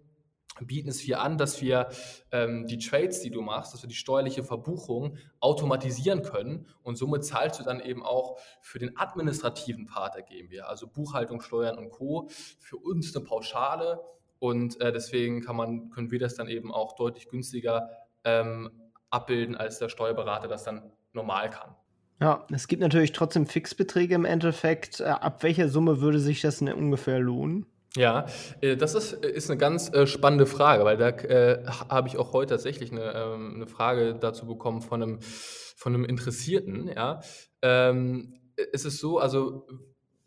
[0.61, 1.89] bieten es wir an, dass wir
[2.33, 7.25] ähm, die Trades, die du machst, dass wir die steuerliche Verbuchung automatisieren können und somit
[7.25, 11.91] zahlst du dann eben auch für den administrativen Part der GmbH, also Buchhaltung, Steuern und
[11.91, 12.29] Co.
[12.59, 14.01] für uns eine Pauschale
[14.39, 17.91] und äh, deswegen kann man, können wir das dann eben auch deutlich günstiger
[18.25, 18.71] ähm,
[19.11, 21.75] abbilden, als der Steuerberater das dann normal kann.
[22.21, 25.01] Ja, es gibt natürlich trotzdem Fixbeträge im Endeffekt.
[25.01, 27.67] Äh, ab welcher Summe würde sich das denn ungefähr lohnen?
[27.97, 28.27] Ja,
[28.61, 32.33] äh, das ist, äh, ist eine ganz spannende Frage, weil da äh, habe ich auch
[32.33, 36.89] heute tatsächlich eine, ähm, eine Frage dazu bekommen von einem, von einem Interessierten.
[36.89, 37.21] Ja.
[37.63, 38.35] Ähm,
[38.73, 39.67] es ist so, also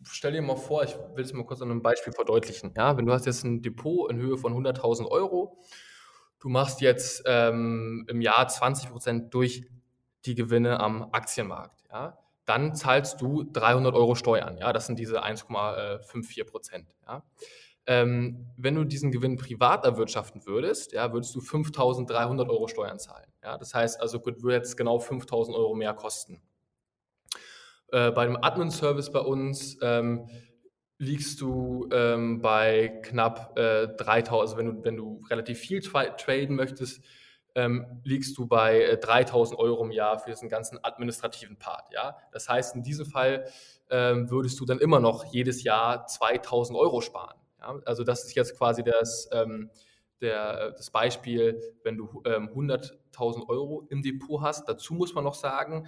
[0.03, 2.74] stell dir mal vor, ich will es mal kurz an einem Beispiel verdeutlichen.
[2.76, 5.57] Ja, wenn du hast jetzt ein Depot in Höhe von 100.000 Euro
[6.41, 9.64] du machst jetzt ähm, im Jahr 20 Prozent durch
[10.26, 14.58] die Gewinne am Aktienmarkt, ja, dann zahlst du 300 Euro Steuern.
[14.58, 16.88] Ja, das sind diese 1,54 Prozent.
[17.08, 17.24] Ja.
[17.88, 23.32] Ähm, wenn du diesen Gewinn privat erwirtschaften würdest, ja, würdest du 5.300 Euro Steuern zahlen.
[23.44, 26.42] Ja, das heißt also, würde jetzt genau 5.000 Euro mehr kosten.
[27.92, 30.30] Äh, bei dem Admin-Service bei uns ähm,
[30.98, 36.06] liegst du ähm, bei knapp äh, 3000, also wenn du, wenn du relativ viel tra
[36.12, 37.04] traden möchtest,
[37.56, 41.91] ähm, liegst du bei äh, 3000 Euro im Jahr für diesen ganzen administrativen Part.
[41.93, 42.18] Ja?
[42.32, 43.45] Das heißt, in diesem Fall
[43.89, 47.38] ähm, würdest du dann immer noch jedes Jahr 2000 Euro sparen.
[47.60, 47.80] Ja?
[47.86, 49.70] Also das ist jetzt quasi das, ähm,
[50.22, 54.70] der, das Beispiel, wenn du 100.000 ähm, Euro im Depot hast.
[54.70, 55.88] Dazu muss man noch sagen,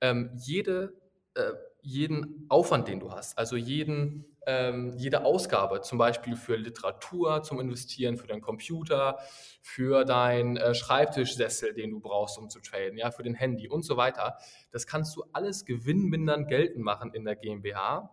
[0.00, 0.94] ähm, jede,
[1.34, 1.52] äh,
[1.84, 7.60] jeden Aufwand, den du hast, also jeden ähm, jede Ausgabe, zum Beispiel für Literatur zum
[7.60, 9.18] Investieren, für deinen Computer,
[9.62, 13.84] für deinen äh, Schreibtischsessel, den du brauchst, um zu traden, ja, für den Handy und
[13.84, 14.36] so weiter,
[14.70, 18.10] das kannst du alles gewinnmindernd geltend machen in der GmbH.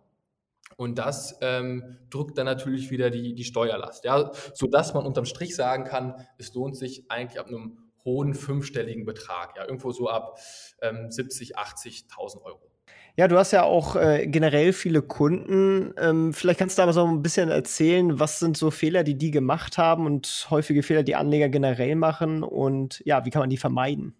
[0.76, 5.54] Und das ähm, drückt dann natürlich wieder die, die Steuerlast, ja, sodass man unterm Strich
[5.54, 10.38] sagen kann, es lohnt sich eigentlich ab einem hohen fünfstelligen Betrag, ja, irgendwo so ab
[10.80, 12.71] ähm, 70, 80.000 Euro.
[13.16, 15.92] Ja, du hast ja auch äh, generell viele Kunden.
[15.98, 19.30] Ähm, vielleicht kannst du aber so ein bisschen erzählen, was sind so Fehler, die die
[19.30, 23.58] gemacht haben und häufige Fehler, die Anleger generell machen und ja, wie kann man die
[23.58, 24.14] vermeiden?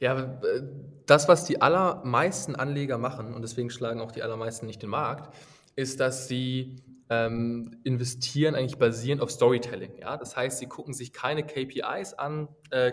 [0.00, 0.62] Ja, äh,
[1.06, 5.34] das, was die allermeisten Anleger machen, und deswegen schlagen auch die allermeisten nicht den Markt,
[5.74, 6.76] ist, dass sie
[7.08, 9.98] ähm, investieren eigentlich basierend auf Storytelling.
[9.98, 10.16] Ja?
[10.16, 12.92] Das heißt, sie gucken sich keine KPIs an, äh, äh,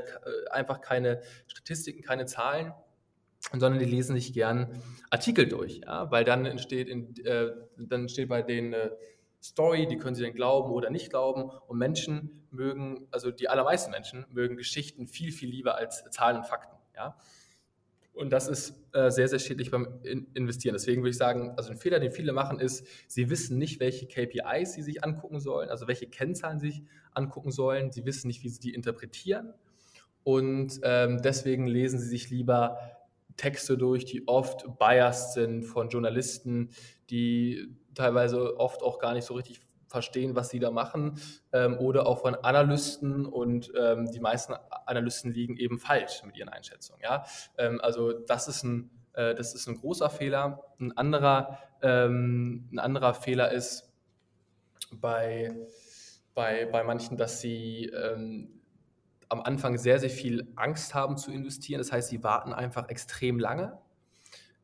[0.51, 2.73] einfach keine Statistiken, keine Zahlen,
[3.51, 8.29] sondern die lesen sich gern Artikel durch, ja, weil dann entsteht, in, äh, dann entsteht
[8.29, 8.89] bei denen äh,
[9.41, 11.49] Story, die können sie dann glauben oder nicht glauben.
[11.67, 16.45] Und Menschen mögen, also die allermeisten Menschen mögen Geschichten viel, viel lieber als Zahlen und
[16.45, 16.75] Fakten.
[16.95, 17.17] Ja?
[18.13, 20.73] Und das ist äh, sehr, sehr schädlich beim in Investieren.
[20.73, 24.07] Deswegen würde ich sagen, also ein Fehler, den viele machen, ist, sie wissen nicht, welche
[24.07, 26.83] KPIs sie sich angucken sollen, also welche Kennzahlen sie sich
[27.13, 27.91] angucken sollen.
[27.91, 29.53] Sie wissen nicht, wie sie die interpretieren.
[30.23, 32.96] Und ähm, deswegen lesen sie sich lieber
[33.37, 36.71] Texte durch, die oft biased sind von Journalisten,
[37.09, 41.19] die teilweise oft auch gar nicht so richtig verstehen, was sie da machen,
[41.53, 44.53] ähm, oder auch von Analysten und ähm, die meisten
[44.85, 47.01] Analysten liegen eben falsch mit ihren Einschätzungen.
[47.01, 47.23] Ja?
[47.57, 50.63] Ähm, also das ist ein äh, das ist ein großer Fehler.
[50.79, 53.91] Ein anderer, ähm, ein anderer Fehler ist
[54.91, 55.53] bei,
[56.33, 58.56] bei, bei manchen, dass sie ähm,
[59.29, 61.79] am Anfang sehr, sehr viel Angst haben zu investieren.
[61.79, 63.79] Das heißt, sie warten einfach extrem lange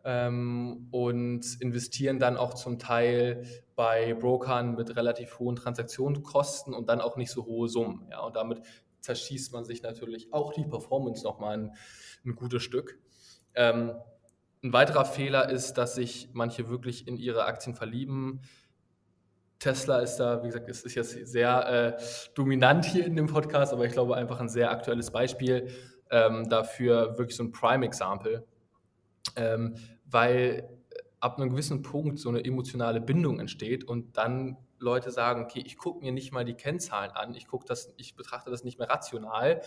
[0.03, 3.45] ähm, und investieren dann auch zum Teil
[3.75, 8.07] bei Brokern mit relativ hohen Transaktionskosten und dann auch nicht so hohe Summen.
[8.11, 8.61] Ja, und damit
[9.01, 11.71] zerschießt man sich natürlich auch die Performance nochmal ein,
[12.25, 12.99] ein gutes Stück.
[13.55, 13.93] Ähm,
[14.63, 18.41] ein weiterer Fehler ist, dass sich manche wirklich in ihre Aktien verlieben.
[19.63, 22.01] Tesla ist da, wie gesagt, es ist jetzt sehr äh,
[22.35, 25.69] dominant hier in dem Podcast, aber ich glaube einfach ein sehr aktuelles Beispiel
[26.11, 28.45] ähm, dafür, wirklich so ein Prime-Example
[29.35, 30.69] ähm, weil
[31.19, 35.77] ab einem gewissen Punkt so eine emotionale Bindung entsteht und dann Leute sagen, okay, ich
[35.77, 38.89] gucke mir nicht mal die Kennzahlen an, ich gucke das, ich betrachte das nicht mehr
[38.89, 39.61] rational,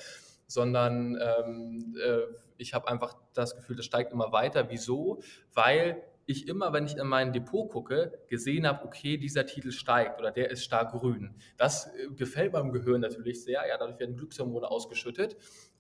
[0.47, 2.21] sondern ähm, äh,
[2.59, 4.69] ich habe einfach das Gefühl, das steigt immer weiter.
[4.69, 5.21] Wieso?
[5.55, 10.19] Weil ich immer, wenn ich in mein Depot gucke, gesehen habe, okay, dieser Titel steigt
[10.19, 11.37] oder der ist stark grün.
[11.57, 13.65] Das äh, gefällt meinem Gehirn natürlich sehr.
[13.67, 15.37] Ja, dadurch werden Glückshormone ausgeschüttet.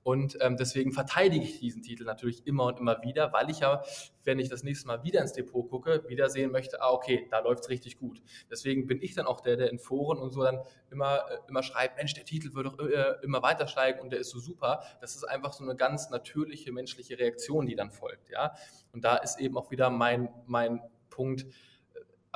[0.06, 3.82] Und ähm, deswegen verteidige ich diesen Titel natürlich immer und immer wieder, weil ich ja,
[4.22, 7.40] wenn ich das nächste Mal wieder ins Depot gucke, wieder sehen möchte, ah, okay, da
[7.40, 8.22] läuft es richtig gut.
[8.48, 10.60] Deswegen bin ich dann auch der, der in Foren und so dann
[10.92, 14.20] immer, äh, immer schreibt, Mensch, der Titel wird doch äh, immer weiter steigen und der
[14.20, 14.84] ist so super.
[15.00, 18.30] Das ist einfach so eine ganz natürliche menschliche Reaktion, die dann folgt.
[18.30, 18.54] Ja?
[18.92, 21.46] Und da ist eben auch wieder mein, mein Punkt,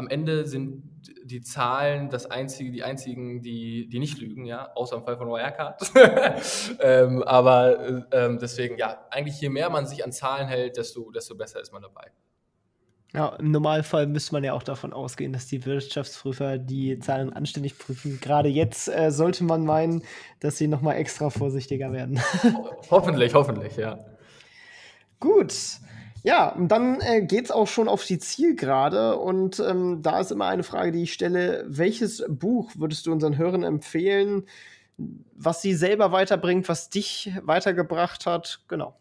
[0.00, 0.82] am Ende sind
[1.24, 5.28] die Zahlen das einzige, die einzigen, die, die nicht lügen, ja, außer im Fall von
[5.28, 5.78] Wirecard.
[6.80, 11.34] ähm, aber ähm, deswegen, ja, eigentlich je mehr man sich an Zahlen hält, desto, desto
[11.34, 12.10] besser ist man dabei.
[13.12, 17.76] Ja, im Normalfall müsste man ja auch davon ausgehen, dass die Wirtschaftsprüfer die Zahlen anständig
[17.76, 18.20] prüfen.
[18.22, 20.02] Gerade jetzt äh, sollte man meinen,
[20.38, 22.20] dass sie nochmal extra vorsichtiger werden.
[22.90, 23.98] hoffentlich, hoffentlich, ja.
[25.18, 25.52] Gut.
[26.22, 29.16] Ja, und dann äh, geht es auch schon auf die Zielgerade.
[29.18, 33.38] Und ähm, da ist immer eine Frage, die ich stelle: Welches Buch würdest du unseren
[33.38, 34.44] Hörern empfehlen,
[34.98, 38.60] was sie selber weiterbringt, was dich weitergebracht hat?
[38.68, 38.99] Genau.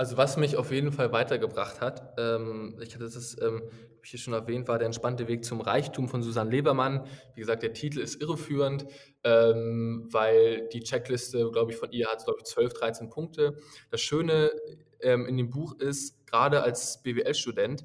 [0.00, 3.60] Also, was mich auf jeden Fall weitergebracht hat, ähm, ich hatte das, ähm,
[4.02, 7.04] ich hier schon erwähnt, war der entspannte Weg zum Reichtum von Susanne Lebermann.
[7.34, 8.86] Wie gesagt, der Titel ist irreführend,
[9.24, 13.58] ähm, weil die Checkliste, glaube ich, von ihr hat, glaube ich, 12, 13 Punkte.
[13.90, 14.52] Das Schöne
[15.00, 17.84] ähm, in dem Buch ist, gerade als BWL-Student,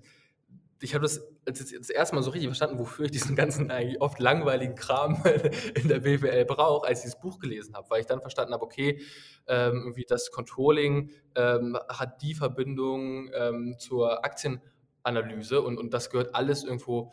[0.79, 4.01] ich habe das das, das erste Mal so richtig verstanden, wofür ich diesen ganzen eigentlich
[4.01, 5.23] oft langweiligen Kram
[5.75, 8.63] in der BWL brauche, als ich das Buch gelesen habe, weil ich dann verstanden habe,
[8.63, 9.01] okay,
[9.47, 16.33] ähm, irgendwie das Controlling ähm, hat die Verbindung ähm, zur Aktienanalyse und, und das gehört
[16.33, 17.11] alles irgendwo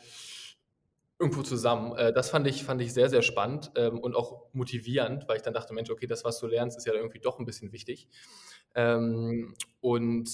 [1.18, 1.96] irgendwo zusammen.
[1.96, 5.42] Äh, das fand ich, fand ich sehr, sehr spannend ähm, und auch motivierend, weil ich
[5.42, 8.08] dann dachte, Mensch, okay, das, was du lernst, ist ja irgendwie doch ein bisschen wichtig.
[8.74, 10.28] Ähm, und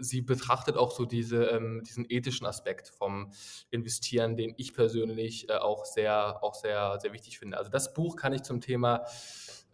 [0.00, 3.32] sie betrachtet auch so diese, ähm, diesen ethischen Aspekt vom
[3.70, 7.58] Investieren, den ich persönlich äh, auch sehr, auch sehr, sehr wichtig finde.
[7.58, 9.04] Also das Buch kann ich zum Thema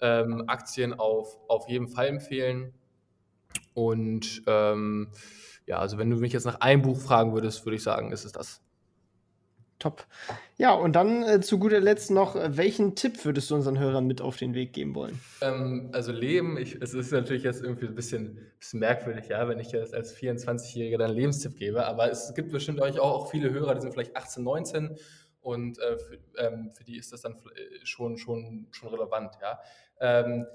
[0.00, 2.74] Aktien auf, auf jeden Fall empfehlen.
[3.72, 5.10] Und ähm,
[5.66, 8.24] ja, also wenn du mich jetzt nach einem Buch fragen würdest, würde ich sagen, ist
[8.24, 8.60] es das.
[9.78, 10.06] Top.
[10.56, 14.06] Ja, und dann äh, zu guter Letzt noch, äh, welchen Tipp würdest du unseren Hörern
[14.06, 15.20] mit auf den Weg geben wollen?
[15.40, 18.38] Ähm, also Leben, ich, es ist natürlich jetzt irgendwie ein bisschen,
[18.72, 22.98] merkwürdig, ja, wenn ich jetzt als 24-Jähriger dann Lebenstipp gebe, aber es gibt bestimmt euch
[22.98, 24.96] auch, auch viele Hörer, die sind vielleicht 18, 19
[25.40, 29.60] und äh, für, ähm, für, die ist das dann äh, schon, schon, schon relevant, ja.
[30.00, 30.46] Ähm,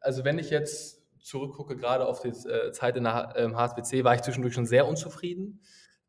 [0.00, 4.14] also wenn ich jetzt zurückgucke, gerade auf die äh, Zeit in der HSBC, ähm, war
[4.14, 5.60] ich zwischendurch schon sehr unzufrieden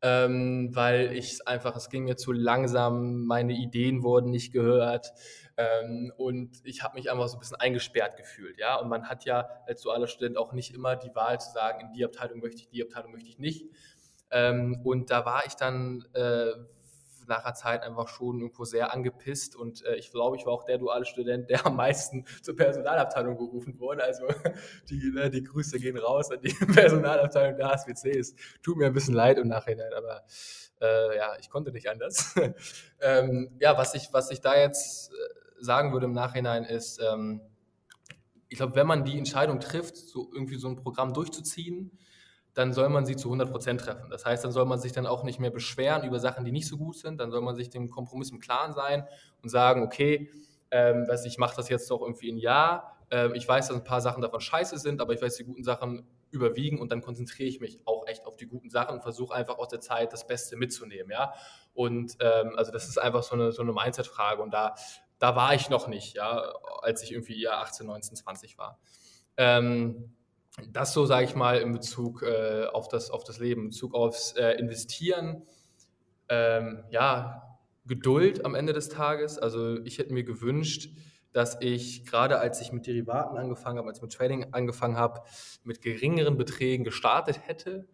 [0.02, 5.12] ähm, weil ich einfach, es ging mir zu langsam, meine Ideen wurden nicht gehört
[5.56, 8.76] ähm, und ich habe mich einfach so ein bisschen eingesperrt gefühlt, ja.
[8.76, 11.92] Und man hat ja als dualer Student auch nicht immer die Wahl zu sagen, in
[11.92, 13.66] die Abteilung möchte ich, die Abteilung möchte ich nicht.
[14.30, 16.52] Ähm, und da war ich dann äh,
[17.28, 20.64] nach einer Zeit einfach schon irgendwo sehr angepisst und äh, ich glaube, ich war auch
[20.64, 24.02] der duale Student, der am meisten zur Personalabteilung gerufen wurde.
[24.02, 24.26] Also
[24.90, 28.18] die, ne, die Grüße gehen raus an die Personalabteilung der HSBC.
[28.18, 30.24] Es tut mir ein bisschen leid im Nachhinein, aber
[30.80, 32.34] äh, ja, ich konnte nicht anders.
[33.00, 35.14] ähm, ja, was ich, was ich da jetzt äh,
[35.60, 37.40] sagen würde im Nachhinein ist, ähm,
[38.48, 41.98] ich glaube, wenn man die Entscheidung trifft, so irgendwie so ein Programm durchzuziehen,
[42.58, 44.10] dann soll man sie zu 100 Prozent treffen.
[44.10, 46.66] Das heißt, dann soll man sich dann auch nicht mehr beschweren über Sachen, die nicht
[46.66, 47.20] so gut sind.
[47.20, 49.06] Dann soll man sich dem Kompromiss im Klaren sein
[49.44, 50.28] und sagen, okay,
[50.72, 52.98] ähm, was, ich mache das jetzt doch irgendwie ein Jahr.
[53.12, 55.62] Ähm, ich weiß, dass ein paar Sachen davon scheiße sind, aber ich weiß, die guten
[55.62, 59.34] Sachen überwiegen und dann konzentriere ich mich auch echt auf die guten Sachen und versuche
[59.34, 61.12] einfach aus der Zeit das Beste mitzunehmen.
[61.12, 61.34] Ja?
[61.74, 64.74] Und ähm, also das ist einfach so eine, so eine Mindset-Frage und da,
[65.20, 66.52] da war ich noch nicht, ja,
[66.82, 68.80] als ich irgendwie ja 18, 19, 20 war.
[69.36, 70.16] Ähm,
[70.70, 73.94] das so, sage ich mal, in Bezug äh, auf, das, auf das Leben, in Bezug
[73.94, 75.42] aufs äh, Investieren.
[76.28, 79.38] Ähm, ja, Geduld am Ende des Tages.
[79.38, 80.90] Also ich hätte mir gewünscht,
[81.32, 85.22] dass ich gerade als ich mit Derivaten angefangen habe, als ich mit Trading angefangen habe,
[85.64, 87.88] mit geringeren Beträgen gestartet hätte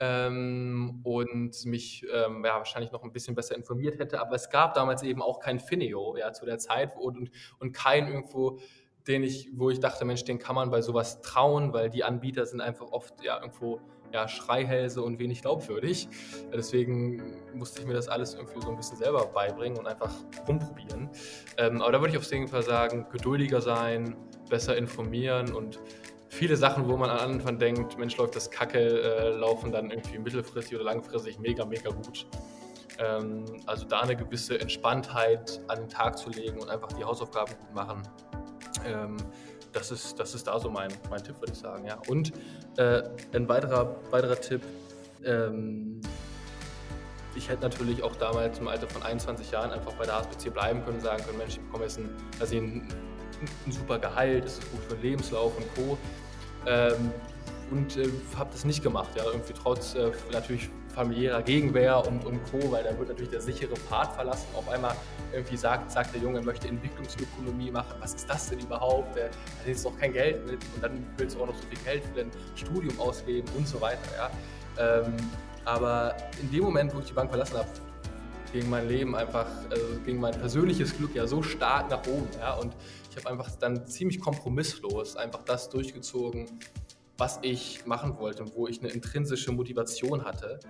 [0.00, 4.20] ähm, und mich ähm, ja, wahrscheinlich noch ein bisschen besser informiert hätte.
[4.20, 8.08] Aber es gab damals eben auch kein Fineo ja, zu der Zeit und, und kein
[8.08, 8.58] irgendwo
[9.06, 12.44] den ich, wo ich dachte, Mensch, den kann man bei sowas trauen, weil die Anbieter
[12.46, 13.80] sind einfach oft ja irgendwo
[14.12, 16.08] ja, Schreihälse und wenig glaubwürdig.
[16.52, 17.22] Deswegen
[17.54, 20.12] musste ich mir das alles irgendwie so ein bisschen selber beibringen und einfach
[20.48, 21.10] rumprobieren.
[21.56, 24.16] Ähm, aber da würde ich auf jeden Fall sagen, geduldiger sein,
[24.48, 25.80] besser informieren und
[26.28, 30.18] viele Sachen, wo man an Anfang denkt, Mensch, läuft das Kacke, äh, laufen dann irgendwie
[30.18, 32.26] mittelfristig oder langfristig mega, mega gut.
[32.98, 37.54] Ähm, also da eine gewisse Entspanntheit an den Tag zu legen und einfach die Hausaufgaben
[37.58, 38.02] gut machen,
[38.86, 39.16] ähm,
[39.72, 41.86] das, ist, das ist da so mein, mein Tipp, würde ich sagen.
[41.86, 41.98] Ja.
[42.08, 42.32] Und
[42.76, 43.02] äh,
[43.34, 44.62] ein weiterer, weiterer Tipp,
[45.24, 46.00] ähm,
[47.34, 50.84] ich hätte natürlich auch damals im Alter von 21 Jahren einfach bei der HSBC bleiben
[50.84, 52.08] können, sagen können, Mensch, ich bekomme jetzt ein,
[52.40, 52.88] also ein,
[53.66, 55.98] ein super Gehalt, das ist gut für den Lebenslauf und Co.
[56.66, 57.12] Ähm,
[57.70, 62.40] und äh, habe das nicht gemacht, ja, irgendwie trotz äh, natürlich familiärer Gegenwehr und, und
[62.50, 64.46] Co., weil da wird natürlich der sichere Pfad verlassen.
[64.56, 64.96] Auf einmal
[65.32, 67.94] irgendwie sagt, sagt der Junge, er möchte Entwicklungsökonomie machen.
[68.00, 69.16] Was ist das denn überhaupt?
[69.16, 72.04] Da ist doch kein Geld mit und dann willst du auch noch so viel Geld
[72.04, 74.00] für dein Studium ausgeben und so weiter.
[74.16, 74.30] Ja.
[74.78, 75.16] Ähm,
[75.64, 77.68] aber in dem Moment, wo ich die Bank verlassen habe,
[78.52, 82.28] ging mein Leben einfach, also ging mein persönliches Glück ja so stark nach oben.
[82.38, 82.54] Ja.
[82.54, 82.74] Und
[83.10, 86.46] ich habe einfach dann ziemlich kompromisslos einfach das durchgezogen,
[87.18, 90.60] was ich machen wollte und wo ich eine intrinsische Motivation hatte.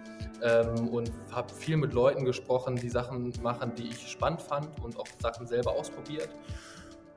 [0.42, 4.98] Ähm, und habe viel mit Leuten gesprochen, die Sachen machen, die ich spannend fand und
[4.98, 6.28] auch Sachen selber ausprobiert.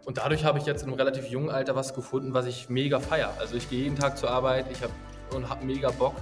[0.06, 3.00] Und dadurch habe ich jetzt in einem relativ jungen Alter was gefunden, was ich mega
[3.00, 3.34] feiere.
[3.40, 4.92] Also ich gehe jeden Tag zur Arbeit ich hab,
[5.36, 6.16] und habe mega Bock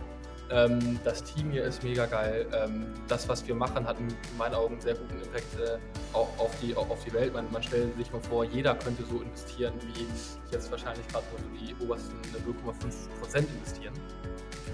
[0.50, 2.46] ähm, das Team hier ist mega geil.
[2.54, 5.78] Ähm, das, was wir machen, hat in meinen Augen einen sehr guten Impact äh,
[6.14, 7.34] auch auf die, auf die Welt.
[7.34, 10.06] Man, man stellt sich mal vor, jeder könnte so investieren, wie
[10.52, 13.94] jetzt wahrscheinlich gerade so die obersten 0,5% investieren.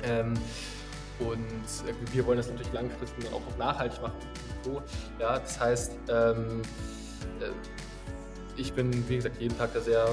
[0.04, 0.34] Ähm,
[1.20, 4.18] und äh, wir wollen das natürlich langfristig dann auch nachhaltig machen.
[4.64, 4.82] So,
[5.20, 6.62] ja, das heißt, ähm,
[7.40, 7.50] äh,
[8.56, 10.06] ich bin, wie gesagt, jeden Tag da sehr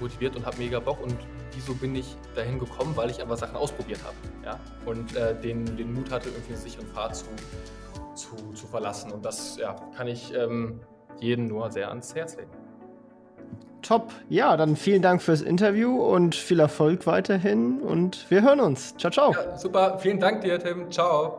[0.00, 1.16] motiviert und habe mega Bock und
[1.54, 4.16] wieso bin ich dahin gekommen, weil ich einfach Sachen ausprobiert habe.
[4.44, 4.60] Ja?
[4.86, 7.26] Und äh, den, den Mut hatte, irgendwie einen sicheren Pfad zu,
[8.14, 9.12] zu, zu verlassen.
[9.12, 10.80] Und das ja, kann ich ähm,
[11.20, 12.50] jedem nur sehr ans Herz legen.
[13.82, 14.12] Top.
[14.30, 18.96] Ja, dann vielen Dank fürs Interview und viel Erfolg weiterhin und wir hören uns.
[18.96, 19.32] Ciao, ciao.
[19.32, 19.98] Ja, super.
[19.98, 20.90] Vielen Dank dir, Tim.
[20.90, 21.38] Ciao